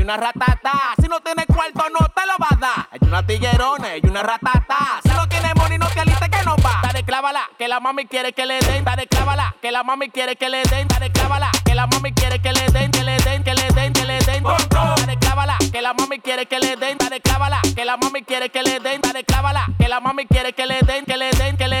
y 0.00 0.02
una 0.02 0.16
ratata. 0.16 0.72
Si 1.00 1.06
no 1.08 1.20
tienes 1.20 1.46
cuarto, 1.46 1.84
no 1.90 2.08
te 2.08 2.26
lo 2.26 2.32
vas 2.38 2.52
a 2.52 2.56
dar. 2.56 2.88
Hay 2.90 2.98
una 3.02 3.26
tiguerona 3.26 3.96
y 3.96 4.06
una 4.06 4.22
ratata. 4.22 5.00
Si 5.02 5.10
no 5.10 5.28
tiene 5.28 5.52
money, 5.54 5.78
no 5.78 5.86
te 5.88 6.00
aliste 6.00 6.30
que 6.30 6.42
no 6.44 6.56
va. 6.56 6.80
Dale 6.82 7.04
clávala, 7.04 7.48
que 7.58 7.68
la 7.68 7.80
mami 7.80 8.06
quiere 8.06 8.32
que 8.32 8.46
le 8.46 8.60
den. 8.60 8.82
Dale 8.82 9.06
clávala, 9.06 9.54
que 9.60 9.70
la 9.70 9.82
mami 9.82 10.08
quiere 10.08 10.36
que 10.36 10.48
le 10.48 10.62
den. 10.62 10.88
Dale 10.88 11.10
clávala, 11.10 11.50
que 11.64 11.74
la 11.74 11.86
mami 11.86 12.12
quiere 12.12 12.40
que 12.40 12.52
le 12.52 12.66
den, 12.68 12.90
que 12.90 13.04
le 13.04 13.16
den, 13.18 13.44
que 13.44 13.54
le 13.54 13.68
den, 13.68 13.92
que 13.92 14.04
le 14.06 14.18
den. 14.20 14.42
Dale 14.42 15.18
clávala, 15.18 15.58
que 15.70 15.82
la 15.82 15.92
mami 15.92 16.18
quiere 16.18 16.46
que 16.46 16.58
le 16.58 16.76
den. 16.76 16.96
Dale 16.96 17.20
clávala, 17.20 17.60
que 17.76 17.84
la 17.84 17.96
mami 17.98 18.22
quiere 18.22 18.48
que 18.48 18.62
le 18.62 18.80
den. 18.80 19.00
Dale 19.02 19.24
clávala, 19.24 19.66
que 19.78 19.88
la 19.88 20.00
mami 20.00 20.26
quiere 20.26 20.54
que 20.54 20.66
le 20.66 20.80
den, 20.80 21.04
que 21.04 21.16
le 21.18 21.30
den, 21.32 21.56
que 21.58 21.68
le 21.68 21.76
den. 21.76 21.79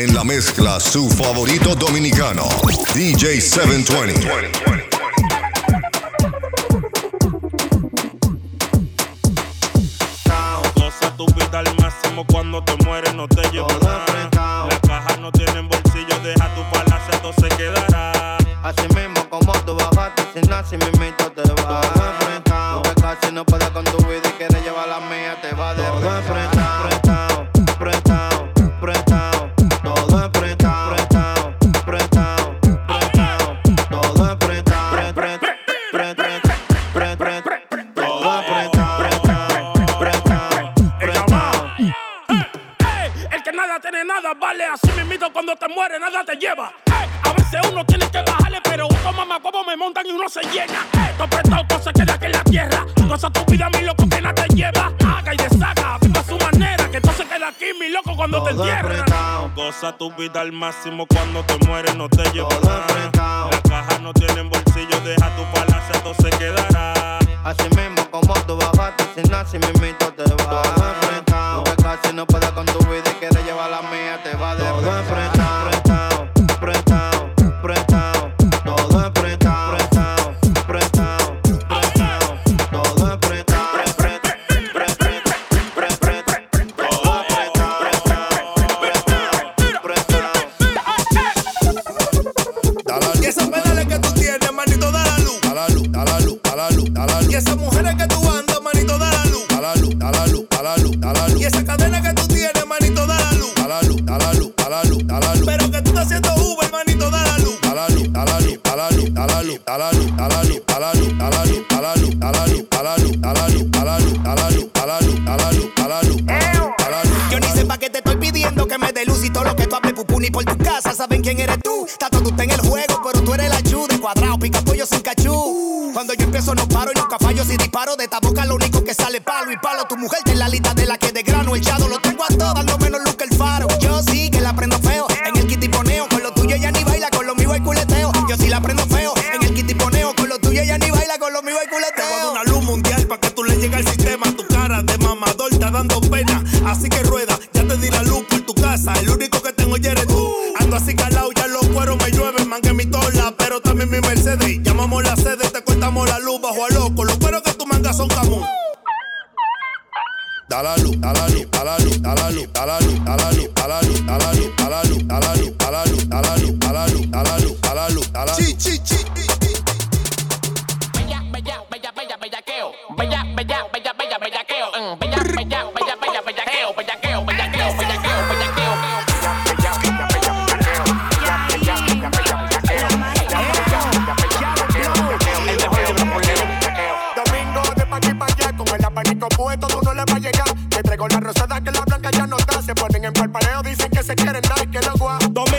En 0.00 0.14
la 0.14 0.24
mezcla, 0.24 0.80
su 0.80 1.10
favorito 1.10 1.74
dominicano, 1.74 2.48
DJ 2.94 3.38
720. 3.38 4.80
cuando 12.26 12.62
te 12.64 12.76
mueres 12.84 13.14
no 13.14 13.28
te 13.28 13.42
llevo 13.50 13.68
vida 60.20 60.42
al 60.42 60.52
máximo. 60.52 61.06
Cuando 61.06 61.42
te 61.44 61.56
mueres, 61.66 61.96
no 61.96 62.08
te 62.08 62.22
llevo 62.32 62.48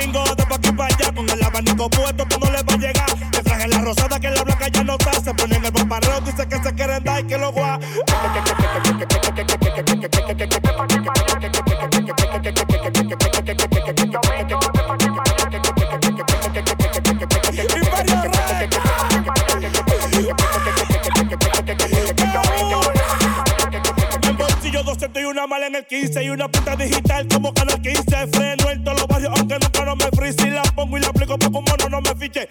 domingo 0.02 0.24
de 0.36 0.46
pa' 0.46 0.56
aquí 0.56 0.72
pa' 0.72 0.86
allá 0.88 1.12
con 1.14 1.30
el 1.30 1.44
abanico 1.44 1.90
puesto 1.90 2.26
que 2.26 2.38
no 2.38 2.52
le 2.52 2.64
va 2.64 2.74
a 2.74 2.78
llegar. 2.78 3.32
Que 3.32 3.44
traje 3.44 3.68
la 3.68 3.82
rosada 3.82 4.20
que 4.20 4.30
la 4.30 4.44
blanca 4.44 4.68
ya 4.68 4.84
no 4.84 4.94
está. 4.94 5.14
Se 5.14 5.34
ponen 5.34 5.64
el 5.64 5.72
paparrón, 5.72 6.26
dice 6.26 6.48
que 6.48 6.58
se 6.58 6.74
quieren 6.74 7.04
dar 7.04 7.20
y 7.20 7.28
que 7.28 7.38
lo 7.38 7.52
guá. 7.52 7.80
en 25.72 25.76
el 25.76 25.86
15 25.86 26.24
y 26.24 26.30
una 26.30 26.48
puta 26.48 26.76
digital 26.76 27.28
como 27.28 27.54
Canal 27.54 27.82
15 27.82 28.28
frente 28.28 28.61
weekend. 32.32 32.50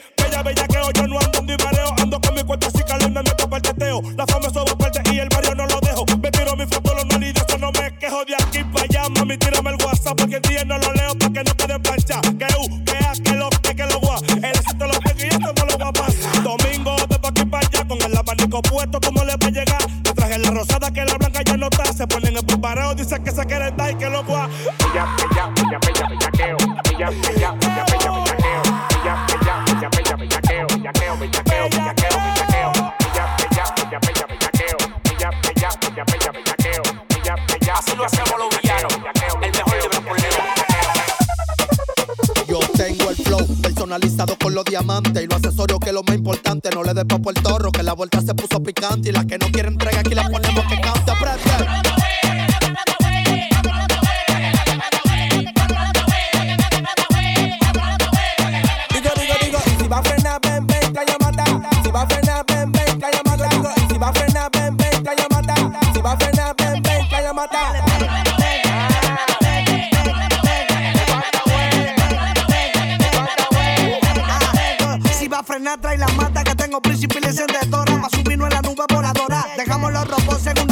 Si 75.18 75.28
va 75.28 75.38
a 75.38 75.42
frenar, 75.42 75.80
trae 75.80 75.98
la 75.98 76.08
mata 76.08 76.42
que 76.44 76.54
tengo 76.54 76.80
príncipe 76.80 77.18
y 77.18 77.20
de 77.20 77.70
tora. 77.70 78.00
Pa' 78.00 78.08
subirnos 78.10 78.48
en 78.48 78.54
la 78.54 78.62
nube 78.62 78.84
voladora. 78.88 79.46
Dejamos 79.56 79.92
los 79.92 80.08
robos 80.08 80.40
según 80.40 80.69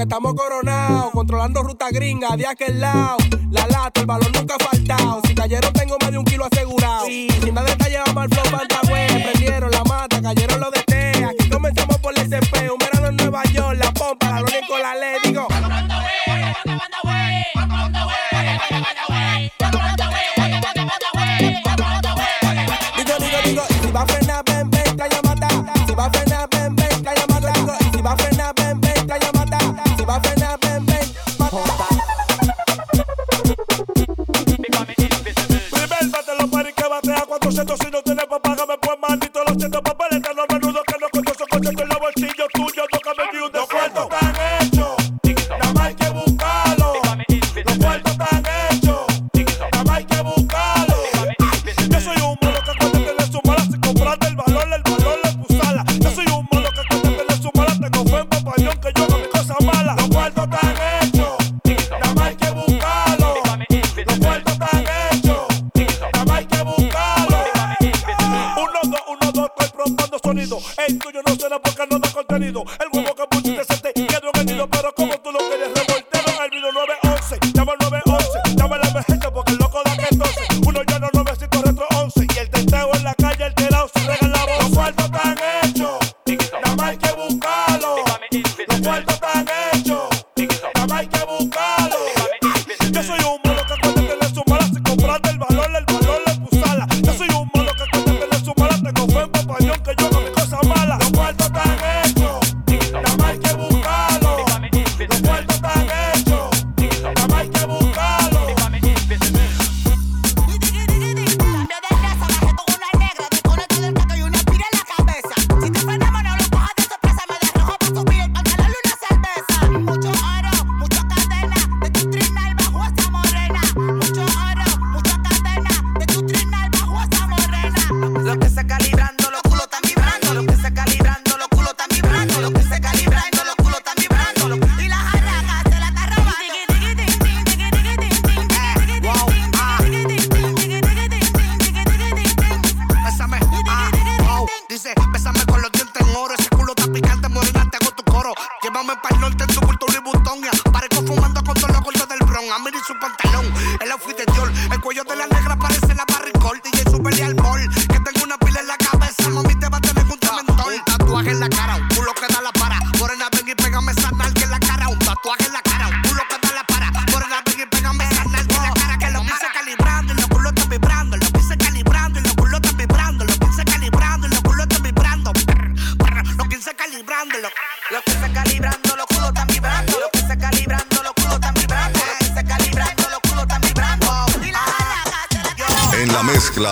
que 0.00 0.04
estamos 0.04 0.34
coronados. 0.34 1.10
Controlando 1.12 1.62
ruta 1.62 1.90
gringa 1.90 2.34
de 2.34 2.46
aquel 2.46 2.80
lado. 2.80 3.18
La 3.50 3.66
lata, 3.66 4.00
el 4.00 4.06
balón 4.06 4.32
nunca 4.32 4.54
ha 4.58 4.64
faltado. 4.64 5.20
Si 5.26 5.34
cayeron, 5.34 5.72
tengo 5.74 5.96
más 6.00 6.10
de 6.10 6.18
un 6.18 6.24
kilo 6.24 6.46
asegurado. 6.50 7.04
Sí. 7.04 7.28
Sin 7.42 7.54
nada 7.54 7.68
detallado, 7.68 8.14
mal 8.14 8.28
flow, 8.30 8.44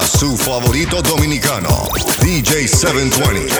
su 0.02 0.36
favorito 0.36 1.00
dominicano, 1.02 1.68
DJ 2.20 2.66
720. 2.66 3.54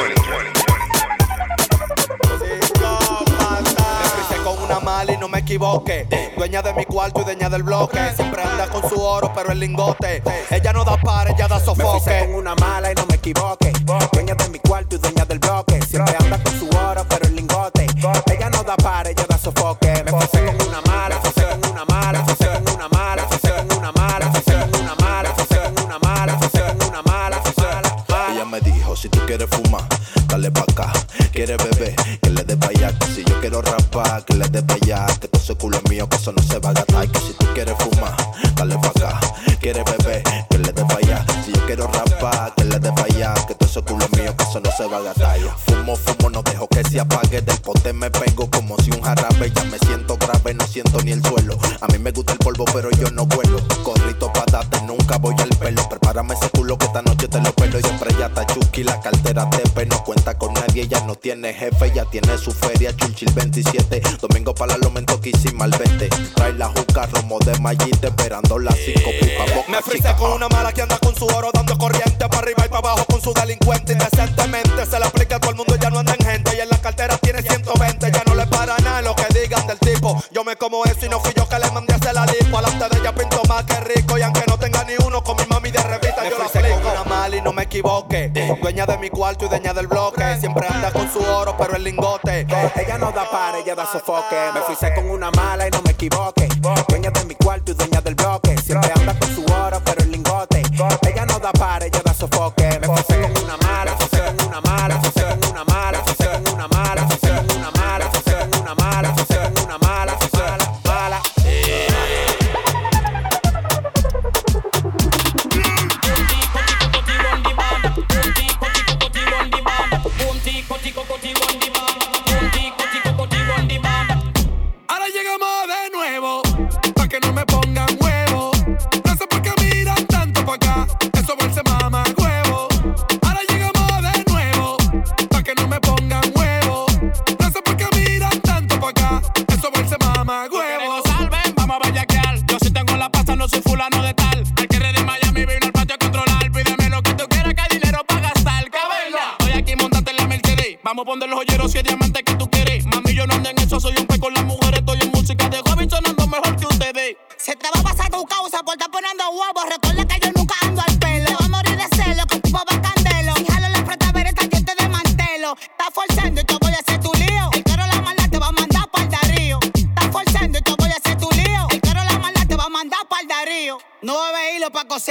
con 4.43 4.63
una 4.63 4.81
mala 4.81 5.13
Y 5.13 5.17
no 5.17 5.29
me 5.29 5.39
equivoque, 5.39 6.09
dueña 6.37 6.61
de 6.61 6.73
mi 6.75 6.85
cuarto 6.85 7.21
y 7.21 7.25
dueña 7.25 7.49
del 7.49 7.63
bloque. 7.63 7.99
Siempre 8.17 8.43
anda 8.43 8.69
con 8.69 8.89
su 8.89 9.01
oro, 9.01 9.33
pero 9.33 9.53
el 9.53 9.61
lingote. 9.61 10.23
Ella 10.51 10.73
no 10.73 10.85
da 10.85 10.97
par, 11.01 11.29
ella 11.31 11.47
da 11.47 11.61
sofoque. 11.61 12.11
Me 12.11 12.27
con 12.27 12.35
una 12.35 12.55
mala 12.57 12.91
y 12.91 12.95
no 12.97 13.07
me 13.07 13.15
equivoque, 13.15 13.73
dueña 14.13 14.35
de 14.35 14.49
mi 14.49 14.59
cuarto 14.59 14.97
y 14.97 14.99
dueña 14.99 15.25
del 15.25 15.39
bloque. 15.39 15.81
Siempre 15.83 16.17
anda 16.19 16.43
con 16.43 16.59
su 16.59 16.69
oro, 16.69 17.07
pero 17.09 17.27
el 17.27 17.37
lingote. 17.37 17.87
Ella 18.27 18.48
no 36.33 36.43
se 36.43 36.59
va 36.59 36.71
a 36.71 36.73
gastar. 36.73 37.05
Y 37.05 37.09
que 37.09 37.21
si 37.21 37.33
tú 37.35 37.47
quieres 37.55 37.75
fumar, 37.79 38.15
dale 38.55 38.77
pa' 38.79 38.89
acá. 38.89 39.21
Quieres 39.61 39.85
beber, 39.85 40.23
que 40.49 40.59
le 40.59 40.73
dé 40.73 40.85
pa' 40.85 40.97
allá. 40.97 41.25
Si 41.45 41.53
yo 41.53 41.67
quiero 41.67 41.87
rapar, 41.87 42.55
que 42.57 42.65
le 42.65 42.79
dé 42.79 42.93
pa' 42.93 43.03
allá. 43.03 43.35
Que 43.47 43.55
todo 43.55 43.69
eso 43.69 43.85
culo 43.85 44.07
mío, 44.17 44.37
que 44.37 44.45
eso 44.45 44.61
no 44.61 44.71
se 44.71 44.87
va 44.87 44.99
a 44.99 45.01
gastar. 45.01 45.39
Fumo, 45.67 45.97
fumo, 45.97 46.31
no 46.31 46.43
dejo 46.43 46.69
que 46.69 46.83
se 46.85 47.01
apague. 47.01 47.41
Del 47.41 47.59
pote 47.59 47.93
me 47.93 48.11
pego 48.11 48.49
como 48.51 48.77
si 48.79 48.91
un 48.91 49.03
jarabe. 49.03 49.53
Ya 49.55 49.65
me 49.65 49.79
siento 49.79 50.17
grave, 50.17 50.55
no 50.55 50.67
siento 50.67 51.01
ni 51.03 51.13
el 51.13 51.23
suelo. 51.23 51.59
A 51.81 51.87
mí 51.89 51.99
me 51.99 52.13
gusta 52.13 52.33
el 52.33 52.39
polvo, 52.39 52.65
pero 52.73 52.91
yo 52.91 53.11
no 53.11 53.27
vuelo. 53.27 53.61
Corrito 53.83 54.33
pa' 54.33 54.45
darte, 54.51 54.81
nunca 54.83 55.19
voy 55.19 55.35
al 55.39 55.51
pelo. 55.51 55.89
Prepárame 55.89 56.35
ese 56.35 56.51
culo 56.51 56.79
que 56.79 56.87
esta 56.87 57.03
noche 57.03 57.29
te 57.29 57.41
lo 57.41 57.53
pelo. 57.53 57.79
Y 57.79 57.83
siempre 57.83 58.15
ya 58.19 58.27
está 58.27 58.47
chuki, 58.47 58.85
la 58.85 59.01
cartera 59.01 59.49
te 59.51 59.87
no 59.87 60.03
cuenta 60.05 60.37
con 60.37 60.55
ella 60.81 61.01
no 61.07 61.17
tiene 61.17 61.53
jefe, 61.53 61.91
ya 61.93 62.05
tiene 62.05 62.39
su 62.39 62.53
feria. 62.53 62.95
chunchil 62.95 63.33
27, 63.33 64.01
domingo 64.21 64.55
para 64.55 64.75
la 64.75 64.79
Lomento, 64.79 65.19
al 65.61 65.71
20. 65.71 66.09
Trae 66.37 66.53
la 66.53 66.69
juca, 66.69 67.07
romo 67.07 67.41
de 67.41 67.59
mallita, 67.59 68.09
esperando 68.09 68.61
las 68.61 68.77
5 68.77 69.11
pipa 69.21 69.55
boca. 69.57 69.71
Me 69.71 69.83
frisé 69.83 70.15
con 70.17 70.31
ah. 70.31 70.35
una 70.37 70.49
mala 70.49 70.73
que 70.73 70.83
anda 70.83 70.97
con 70.99 71.17
su 71.17 71.27
oro 71.27 71.51
dando 71.53 71.77
corriente 71.77 72.29
para 72.29 72.39
arriba 72.39 72.65
y 72.65 72.69
para 72.69 72.79
abajo 72.79 73.05
con 73.07 73.21
su 73.21 73.33
delincuente. 73.33 73.95
Indecentemente 73.95 74.87
se 74.87 74.99
le 75.01 75.07
aplica 75.07 75.37
a 75.37 75.41
todo 75.41 75.51
el 75.51 75.57
mundo, 75.57 75.75
ya 75.81 75.91
no 75.91 75.99
anda 75.99 76.15
en 76.17 76.25
gente. 76.25 76.57
Y 76.57 76.61
en 76.61 76.69
la 76.69 76.81
cartera 76.81 77.19
tiene 77.19 77.43
120, 77.43 78.13
ya 78.13 78.23
no 78.25 78.35
le 78.37 78.47
para 78.47 78.77
nada 78.79 79.03
lo 79.03 79.17
que 79.17 79.27
digan 79.41 79.67
del 79.67 79.79
tipo. 79.81 80.23
Yo 80.31 80.45
me 80.45 80.55
como 80.55 80.85
eso 80.85 81.07
y 81.07 81.09
no 81.09 81.19
fui 81.19 81.33
yo 81.37 81.49
que 81.49 81.59
le 81.59 81.71
mandé 81.73 81.95
a 81.95 81.97
hacer 81.97 82.15
la 82.15 82.25
lipo. 82.27 82.57
Alante 82.57 82.89
de 82.89 83.01
ella 83.01 83.15
pinto 83.15 83.43
más 83.49 83.65
que 83.65 83.81
rico 83.81 84.17
y 84.17 84.23
aunque 84.23 84.45
no 84.47 84.57
tenga 84.59 84.85
ni 84.85 84.95
uno 85.05 85.18
no 87.49 87.55
me 87.55 87.63
equivoque. 87.63 88.31
Dueña 88.61 88.85
de 88.85 88.99
mi 88.99 89.09
cuarto 89.09 89.47
y 89.47 89.49
dueña 89.49 89.73
del 89.73 89.87
bloque. 89.87 90.37
Siempre 90.39 90.67
anda 90.69 90.91
con 90.93 91.11
su 91.11 91.19
oro, 91.21 91.57
pero 91.57 91.77
el 91.77 91.83
lingote. 91.83 92.47
Ella 92.77 92.99
no 92.99 93.11
da 93.11 93.31
par, 93.31 93.55
ella 93.55 93.75
da 93.75 93.87
sofoque. 93.87 94.37
Me 94.53 94.61
fui 94.61 94.77
con 94.95 95.11
una 95.11 95.31
mala 95.31 95.67
y 95.67 95.71
no 95.71 95.81
me 95.81 95.93
equivoque. 95.93 96.47
Dueña 96.89 97.11
de 97.11 97.25
mi 97.25 97.35
cuarto 97.35 97.73
y 97.73 97.75
dueña 97.75 98.03
del 98.03 98.17
bloque. 98.17 98.55
Siempre 98.59 98.93
anda 98.95 99.19
con 99.19 99.28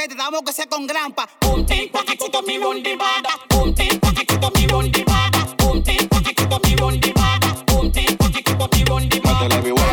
te 0.08 0.16
damos 0.16 0.41
que 0.43 0.53
sea 0.53 0.66
con 0.68 0.88
grampa. 0.88 1.28
Un 1.51 1.66
tin 1.66 1.89
paquetito 1.91 2.41
mi 2.43 2.58
bundibada, 2.58 3.30
un 3.55 3.74
tin 3.76 3.99
paquetito 3.99 4.51
mi 4.55 4.68
bundibada, 4.68 5.55
un 5.70 5.84
tin 5.84 6.08
paquetito 6.08 6.60
mi 6.64 6.76
bundibada, 6.76 7.66
un 7.78 7.91
tin 7.91 8.18
paquetito 8.18 8.70
mi 8.74 8.84
bundibada. 8.84 9.34
Mátala 9.34 9.62
mi 9.62 9.70
guay. 9.72 9.88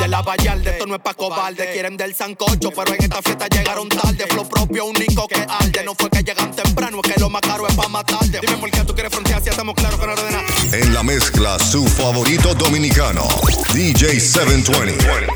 De 0.00 0.08
la 0.08 0.22
vallar, 0.22 0.58
de 0.58 0.70
esto 0.70 0.86
no 0.86 0.96
es 0.96 1.00
pa' 1.00 1.14
cobarde. 1.14 1.72
Quieren 1.72 1.96
del 1.96 2.14
sancocho, 2.14 2.70
pero 2.72 2.94
en 2.94 3.02
esta 3.02 3.22
fiesta 3.22 3.46
llegaron 3.48 3.88
tarde. 3.88 4.26
Flow 4.26 4.48
propio, 4.48 4.86
único 4.86 5.13
favorito 12.04 12.52
dominicano, 12.52 13.26
DJ 13.72 14.18
720. 14.18 15.32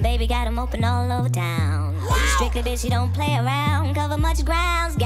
Baby 0.00 0.26
got 0.26 0.46
him 0.46 0.58
open 0.58 0.82
all 0.82 1.12
over 1.12 1.28
town. 1.28 1.94
Strictly 2.34 2.62
bitch, 2.62 2.84
you 2.84 2.90
don't 2.90 3.12
play 3.12 3.36
around. 3.36 3.94
Cover 3.94 4.16
much 4.16 4.42
grounds. 4.42 4.96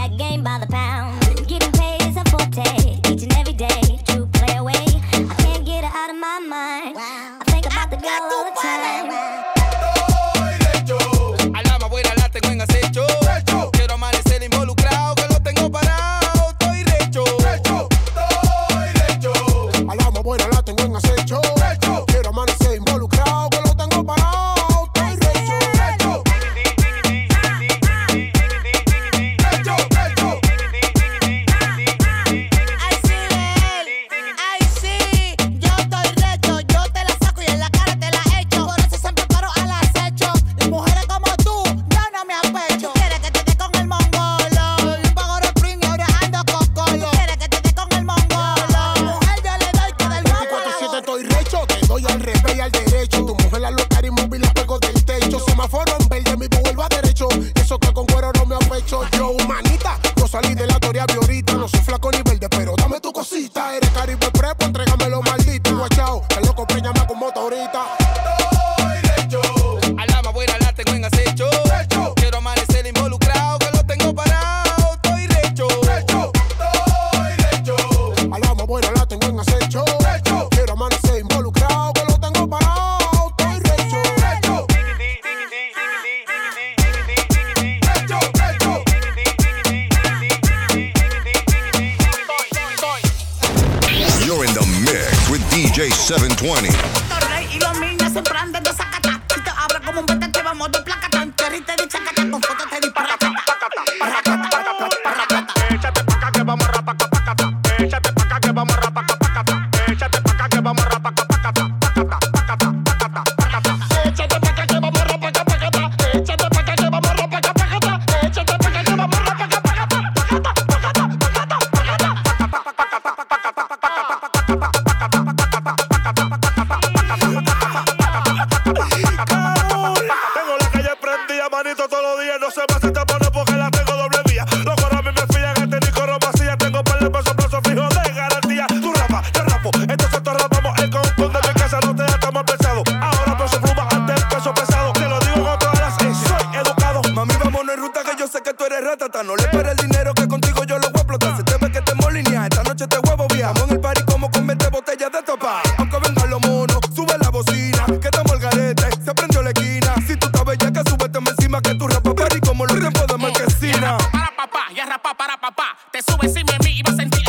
ra 165.02 165.14
para 165.14 165.36
papá. 165.36 165.76
Te 165.90 166.02
subes 166.02 166.36
y 166.36 166.44
me 166.44 166.58
mi 166.64 166.78
y 166.78 166.82
vas 166.82 166.94
a 166.94 166.96
sentir 166.96 167.23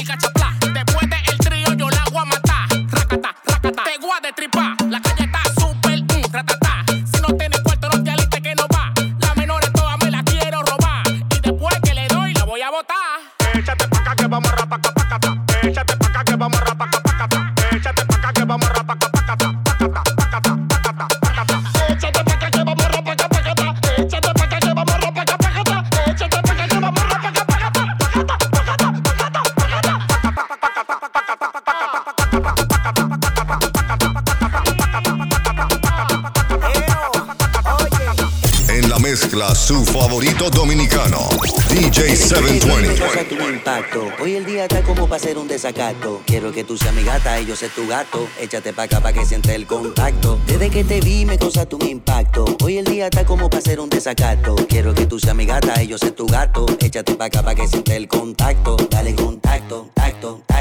favorito 40.16 40.50
dominicano, 40.50 41.28
DJ 41.68 42.16
720. 42.16 42.98
Causa 42.98 43.24
tu 43.28 43.36
impacto. 43.36 44.08
Hoy 44.22 44.36
el 44.36 44.46
día 44.46 44.64
está 44.64 44.82
como 44.82 45.10
para 45.10 45.18
hacer 45.18 45.38
un 45.38 45.46
desacato. 45.46 46.22
Quiero 46.26 46.54
que 46.54 46.64
tú 46.64 46.78
seas 46.78 46.94
mi 46.94 47.04
gata 47.04 47.38
y 47.42 47.46
yo 47.46 47.58
sé 47.58 47.68
tu 47.68 47.86
gato. 47.86 48.26
Échate 48.40 48.72
pa' 48.72 48.84
acá 48.84 49.02
pa' 49.02 49.12
que 49.12 49.26
siente 49.26 49.54
el 49.54 49.68
contacto. 49.68 50.40
Desde 50.48 50.70
que 50.70 50.86
te 50.86 51.02
vi 51.02 51.26
me 51.26 51.38
causa 51.38 51.66
tu 51.66 51.78
impacto. 51.86 52.46
Hoy 52.64 52.78
el 52.78 52.86
día 52.86 53.08
está 53.08 53.26
como 53.26 53.50
para 53.50 53.60
hacer 53.60 53.82
un 53.82 53.90
desacato. 53.90 54.56
Quiero 54.70 54.94
que 54.94 55.06
tú 55.06 55.20
seas 55.20 55.36
mi 55.36 55.46
gata 55.46 55.84
y 55.84 55.88
yo 55.88 55.98
tu 55.98 56.26
gato. 56.28 56.66
Échate 56.80 57.16
pa' 57.16 57.26
acá 57.26 57.44
pa' 57.44 57.54
que 57.54 57.68
siente 57.68 57.98
el 57.98 58.08
contacto. 58.08 58.78
Dale 58.90 59.16
contacto, 59.16 59.92
tacto, 59.96 60.42
tacto, 60.48 60.55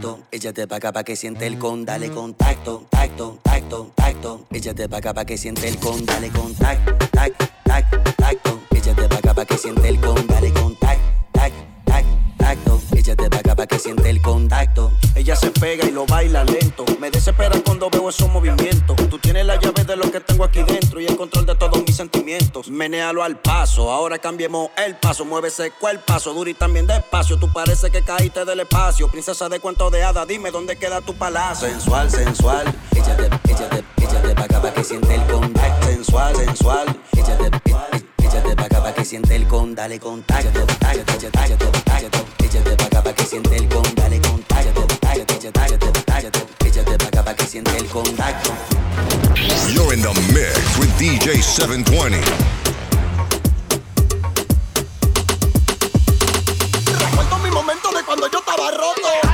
tacto. 0.00 0.20
Échate 0.30 0.66
pa' 0.66 0.76
acá 0.76 0.92
pa' 0.92 1.04
que 1.04 1.16
siente 1.16 1.46
el 1.46 1.58
con. 1.58 1.84
Dale 1.84 2.10
contacto, 2.10 2.86
tacto, 2.90 3.38
tacto, 3.42 3.92
tacto. 3.94 4.46
Échate 4.50 4.88
pa' 4.88 4.98
acá 4.98 5.14
pa' 5.14 5.24
que 5.24 5.36
siente 5.36 5.68
el 5.68 5.76
con. 5.78 6.04
Dale 6.06 6.30
contacto, 6.30 6.96
tac, 7.12 7.32
tac, 7.64 8.16
tacto. 8.16 8.60
Échate 8.70 9.08
pa' 9.08 9.16
acá 9.16 9.34
pa' 9.34 9.44
que 9.44 9.58
siente 9.58 9.88
el 9.88 10.00
con. 10.00 10.26
Dale 10.26 10.52
contacto, 10.52 10.80
tac, 10.80 10.98
tac, 10.98 11.19
tacto. 13.16 13.24
Échate 13.24 13.30
pa' 13.30 13.38
acá 13.38 13.56
pa' 13.56 13.66
que 13.66 13.78
siente 13.78 14.10
el 14.10 14.20
contacto. 14.20 14.92
Ella 15.14 15.36
se 15.36 15.50
pega 15.50 15.86
y 15.86 15.90
lo 15.90 16.06
baila 16.06 16.44
lento. 16.44 16.84
Me 17.00 17.10
desespera 17.10 17.60
cuando 17.64 17.90
veo 17.90 18.08
esos 18.08 18.28
movimientos. 18.28 18.96
Tú 19.08 19.18
tienes 19.18 19.46
la 19.46 19.56
llave 19.56 19.84
de 19.84 19.96
lo 19.96 20.10
que 20.10 20.20
tengo 20.20 20.44
aquí 20.44 20.62
dentro 20.62 21.00
y 21.00 21.06
el 21.06 21.16
control 21.16 21.46
de 21.46 21.54
todos 21.54 21.82
mis 21.86 21.96
sentimientos. 21.96 22.68
Menéalo 22.68 23.22
al 23.22 23.38
paso, 23.38 23.90
ahora 23.90 24.18
cambiemos 24.18 24.70
el 24.76 24.96
paso. 24.96 25.24
Mueve 25.24 25.48
ese 25.48 25.72
paso 26.06 26.32
duro 26.32 26.50
y 26.50 26.54
también 26.54 26.86
despacio. 26.86 27.38
Tú 27.38 27.52
parece 27.52 27.90
que 27.90 28.02
caíste 28.02 28.44
del 28.44 28.60
espacio. 28.60 29.10
Princesa 29.10 29.48
de 29.48 29.60
cuento 29.60 29.90
de 29.90 30.02
hada, 30.02 30.24
dime 30.26 30.50
dónde 30.50 30.76
queda 30.76 31.00
tu 31.00 31.14
palacio. 31.14 31.68
Sensual, 31.68 32.10
sensual. 32.10 32.74
Échate, 32.92 33.26
échate, 33.48 33.84
échate 33.98 34.34
pa' 34.34 34.44
acá 34.44 34.62
pa' 34.62 34.72
que 34.72 34.84
siente 34.84 35.14
el 35.14 35.24
contacto. 35.26 35.86
Sensual, 35.86 36.36
sensual. 36.36 36.99
Siente 39.10 39.34
el 39.34 39.46
con. 39.48 39.74
Dale 39.74 39.98
contacto, 39.98 40.64
tacto, 40.78 41.12
échate, 41.14 41.38
échate, 41.44 41.66
tacto. 41.84 42.26
Échate 42.44 42.76
pa' 42.76 43.02
pa' 43.02 43.12
que 43.12 43.24
siente 43.24 43.56
el 43.56 43.68
con. 43.68 43.82
Dale 43.96 44.20
contacto, 44.20 44.86
tacto, 45.00 45.34
échate, 45.34 45.64
échate, 45.64 46.02
tacto. 46.04 46.40
Échate 46.64 46.96
pa' 46.96 47.24
pa' 47.24 47.34
que 47.34 47.44
siente 47.44 47.76
el 47.76 47.86
contacto. 47.86 48.52
You're 49.74 49.94
in 49.94 50.02
the 50.02 50.14
mix 50.32 50.78
with 50.78 50.92
DJ 50.96 51.42
720. 51.42 52.20
Recuerdo 56.86 57.38
mi 57.38 57.50
momento 57.50 57.90
de 57.90 58.04
cuando 58.04 58.30
yo 58.30 58.38
estaba 58.38 58.70
roto. 58.70 59.29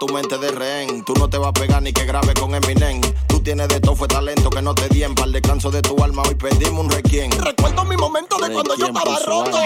Tu 0.00 0.08
mente 0.08 0.38
de 0.38 0.50
rehén. 0.50 1.04
Tú 1.04 1.12
no 1.14 1.28
te 1.28 1.36
vas 1.36 1.50
a 1.50 1.52
pegar 1.52 1.82
ni 1.82 1.92
que 1.92 2.06
grabe 2.06 2.32
con 2.32 2.54
Eminem. 2.54 3.02
Tú 3.28 3.40
tienes 3.40 3.68
de 3.68 3.80
todo, 3.80 3.94
fue 3.94 4.08
talento 4.08 4.48
que 4.48 4.62
no 4.62 4.74
te 4.74 4.88
di 4.88 5.04
en 5.04 5.14
Para 5.14 5.26
el 5.26 5.32
descanso 5.32 5.70
de 5.70 5.82
tu 5.82 6.02
alma, 6.02 6.22
hoy 6.26 6.34
pedimos 6.34 6.86
un 6.86 6.90
requiem. 6.90 7.30
Recuerdo 7.30 7.84
mi 7.84 7.96
momento 7.98 8.38
de 8.38 8.50
cuando 8.50 8.74
yo 8.76 8.86
estaba 8.86 9.18
roto. 9.26 9.58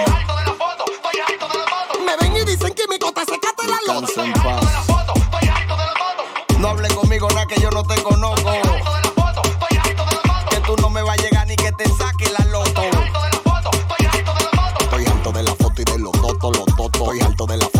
Me 2.04 2.16
ven 2.20 2.36
y 2.36 2.44
dicen 2.44 2.74
que 2.74 2.82
mi 2.88 2.98
cota 2.98 3.24
secate 3.24 3.68
la 3.68 3.94
loto. 3.94 4.22
en 4.22 4.32
paz. 4.32 4.64
No 6.58 6.68
hablen 6.68 6.92
conmigo 6.94 7.28
nada 7.28 7.46
que 7.46 7.60
yo 7.60 7.70
no 7.70 7.84
te 7.84 8.02
conozco. 8.02 8.50
Que 10.50 10.60
tú 10.66 10.74
no 10.82 10.90
me 10.90 11.02
vas 11.02 11.16
a 11.16 11.22
llegar 11.22 11.46
ni 11.46 11.54
que 11.54 11.70
te 11.70 11.84
saque 11.90 12.28
la 12.36 12.44
loto. 12.46 12.82
Estoy 14.80 15.06
harto 15.06 15.30
de 15.30 15.42
la 15.44 15.54
foto 15.54 15.80
y 15.80 15.84
de 15.84 15.98
los 15.98 16.12
totos, 16.12 16.56
los 16.56 16.76
totos. 16.76 17.02
Estoy 17.02 17.20
harto 17.20 17.46
de 17.46 17.56
la 17.56 17.66
foto 17.66 17.72
y 17.72 17.72
de 17.72 17.72
los 17.72 17.73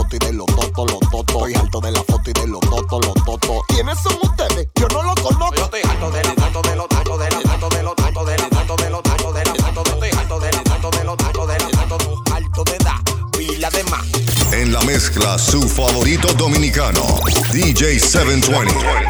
720. 18.24 19.03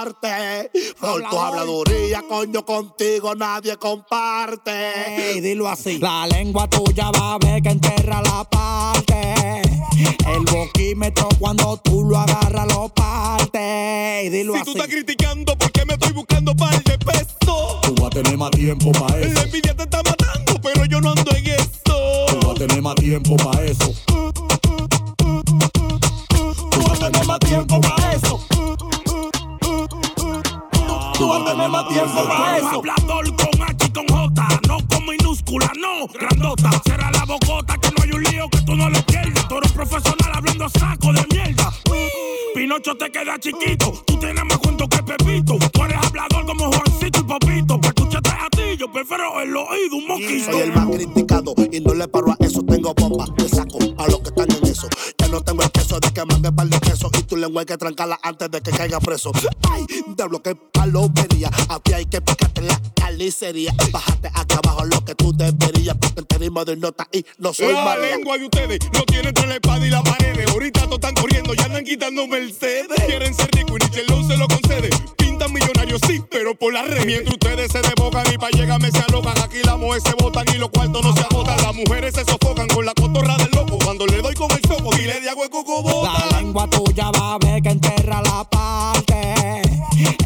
Aparte. 0.00 0.70
Por 1.00 1.22
tu 1.28 1.38
habladuría, 1.38 2.22
coño, 2.28 2.64
contigo 2.64 3.34
nadie 3.34 3.76
comparte. 3.76 5.32
Ey, 5.32 5.40
dilo 5.40 5.68
así. 5.68 5.98
La 5.98 6.26
lengua 6.26 6.68
tuya 6.68 7.10
va 7.10 7.34
a 7.34 7.38
ver 7.38 7.62
que 7.62 7.70
enterra 7.70 8.22
la 8.22 8.44
parte. 8.44 9.62
El 10.26 10.44
boquímetro 10.50 11.28
cuando 11.38 11.76
tú 11.78 12.04
lo 12.04 12.18
agarras 12.18 12.66
lo 12.68 12.88
parte. 12.88 14.20
Ey, 14.20 14.28
dilo 14.28 14.54
Si 14.54 14.60
así. 14.60 14.72
tú 14.72 14.78
estás 14.78 14.88
criticando, 14.88 15.56
¿por 15.56 15.70
qué 15.72 15.84
me 15.84 15.94
estoy 15.94 16.12
buscando 16.12 16.54
par 16.54 16.82
de 16.82 16.98
peso? 16.98 17.80
Tú 17.82 17.94
vas 17.94 18.06
a 18.06 18.10
tener 18.10 18.36
más 18.36 18.50
tiempo 18.50 18.92
para 18.92 19.16
La 19.18 19.42
envidia 19.42 19.74
te 19.74 19.84
está 19.84 20.02
matando, 20.02 20.60
pero 20.62 20.84
yo 20.84 21.00
no 21.00 21.10
ando 21.12 21.30
en 21.36 21.46
eso. 21.46 22.26
Tú 22.28 22.38
vas 22.46 22.50
a 22.50 22.54
tener 22.54 22.82
más 22.82 22.94
tiempo 22.96 23.36
para 23.36 23.62
eso. 23.64 23.92
Tú 24.06 24.35
tiempo 31.96 32.28
para 32.28 32.58
eso. 32.58 32.68
Hablador 32.68 33.24
con 33.36 33.62
H 33.62 33.86
y 33.86 33.90
con 33.90 34.06
J, 34.08 34.48
no 34.68 34.78
con 34.88 35.06
minúscula, 35.06 35.72
no, 35.80 36.06
grandota. 36.08 36.70
Cierra 36.84 37.10
la 37.10 37.24
bocota 37.24 37.78
que 37.78 37.88
no 37.90 38.02
hay 38.02 38.10
un 38.12 38.22
lío 38.24 38.48
que 38.50 38.60
tú 38.62 38.76
no 38.76 38.90
lo 38.90 39.02
pierdas. 39.06 39.48
Tú 39.48 39.58
eres 39.58 39.72
profesional 39.72 40.30
hablando 40.34 40.68
saco 40.68 41.12
de 41.12 41.26
mierda. 41.32 41.72
Pinocho 42.54 42.94
te 42.96 43.10
queda 43.10 43.38
chiquito, 43.38 43.92
tú 44.06 44.18
tienes 44.18 44.44
más 44.44 44.58
cuento 44.58 44.88
que 44.88 45.02
Pepito. 45.02 45.58
Tú 45.72 45.84
eres 45.84 45.98
hablador 45.98 46.46
como 46.46 46.72
Juancito 46.72 47.20
y 47.20 47.22
Popito. 47.24 47.80
Escucharte 47.82 48.30
a 48.30 48.48
ti, 48.50 48.76
yo 48.78 48.90
prefiero 48.90 49.40
el 49.40 49.56
oído 49.56 49.96
un 49.96 50.06
moquito. 50.06 50.52
Soy 50.52 50.60
el 50.62 50.72
más 50.72 50.86
criticado 50.86 51.54
y 51.70 51.80
no 51.80 51.94
le 51.94 52.08
paro 52.08 52.32
a 52.32 52.36
eso. 52.40 52.62
Tengo 52.62 52.94
lengua 57.46 57.62
hay 57.62 57.66
que 57.66 57.76
trancarla 57.78 58.18
antes 58.22 58.50
de 58.50 58.60
que 58.60 58.70
caiga 58.72 58.98
preso. 58.98 59.30
Ay, 59.70 59.86
diablo 60.16 60.42
que 60.42 60.54
palomería. 60.54 61.48
A 61.68 61.78
ti 61.78 61.92
hay 61.92 62.04
que 62.06 62.20
picarte 62.20 62.62
la 62.62 62.80
carnicería. 62.94 63.72
Bájate 63.92 64.28
acá 64.34 64.58
abajo 64.64 64.84
lo 64.84 65.04
que 65.04 65.14
tú 65.14 65.32
deberías. 65.32 65.96
Porque 65.96 66.22
te 66.22 66.38
ritmo 66.38 66.64
de 66.64 66.76
nota 66.76 67.06
y 67.12 67.24
no 67.38 67.52
soy 67.52 67.72
La 67.72 67.84
María. 67.84 68.16
lengua 68.16 68.36
de 68.38 68.44
ustedes 68.46 68.78
no 68.92 69.02
tiene 69.04 69.28
entre 69.28 69.46
la 69.46 69.54
espada 69.54 69.86
y 69.86 69.90
la 69.90 70.02
pared. 70.02 70.48
Ahorita 70.48 70.80
todos 70.82 70.94
están 70.94 71.14
corriendo, 71.14 71.54
ya 71.54 71.64
andan 71.64 71.84
quitando 71.84 72.26
Mercedes. 72.26 72.88
Quieren 73.06 73.32
ser 73.34 73.48
ricos 73.52 73.78
y 73.80 73.84
Nichelón 73.84 74.26
se 74.26 74.36
lo 74.36 74.48
concede. 74.48 74.90
Pintan 75.16 75.52
millonarios, 75.52 76.00
sí, 76.06 76.22
pero 76.30 76.54
por 76.56 76.72
la 76.72 76.82
red. 76.82 77.06
Mientras 77.06 77.34
ustedes 77.34 77.70
se 77.70 77.80
desbocan 77.80 78.26
y 78.32 78.38
pa' 78.38 78.50
llegarme 78.50 78.90
se 78.90 78.98
alocan. 78.98 79.38
Aquí 79.38 79.58
las 79.64 79.78
mujeres 79.78 80.02
se 80.02 80.14
botan 80.20 80.44
y 80.52 80.58
los 80.58 80.70
cuartos 80.70 81.04
no 81.04 81.14
se 81.14 81.20
agotan. 81.20 81.56
Las 81.62 81.74
mujeres 81.74 82.14
se 82.14 82.24
sofocan 82.24 82.66
con 82.68 82.84
la 82.84 82.94
cotorra 82.94 83.36
del 83.36 83.50
loco. 83.52 83.78
Cuando 83.84 84.06
le 84.06 84.20
doy 84.20 84.34
con 84.34 84.50
el 84.50 84.65
La 86.02 86.38
lengua 86.38 86.68
tuya 86.68 87.10
va 87.10 87.34
a 87.34 87.38
ver 87.38 87.62
que 87.62 87.68
enterra 87.70 88.22
la 88.22 88.44
parte. 88.44 89.62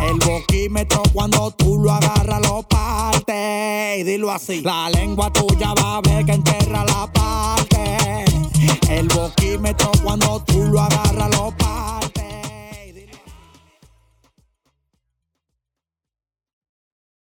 El 0.01 0.19
boquímetro 0.25 1.03
cuando 1.13 1.51
tú 1.51 1.79
lo 1.79 1.91
agarras 1.91 2.41
lo 2.43 2.63
parte. 2.63 3.97
Y 3.99 4.03
dilo 4.05 4.31
así. 4.31 4.61
La 4.63 4.89
lengua 4.91 5.33
tuya 5.33 5.75
va 5.75 5.97
a 5.97 6.01
ver 6.03 6.25
que 6.25 6.33
enterra 6.33 6.85
la 6.85 7.11
parte. 7.13 8.25
El 8.89 9.09
boquímetro 9.09 9.91
cuando 10.03 10.41
tú 10.45 10.65
lo 10.65 10.81
agarras 10.81 11.31
lo 11.37 11.51
parte. 11.57 12.30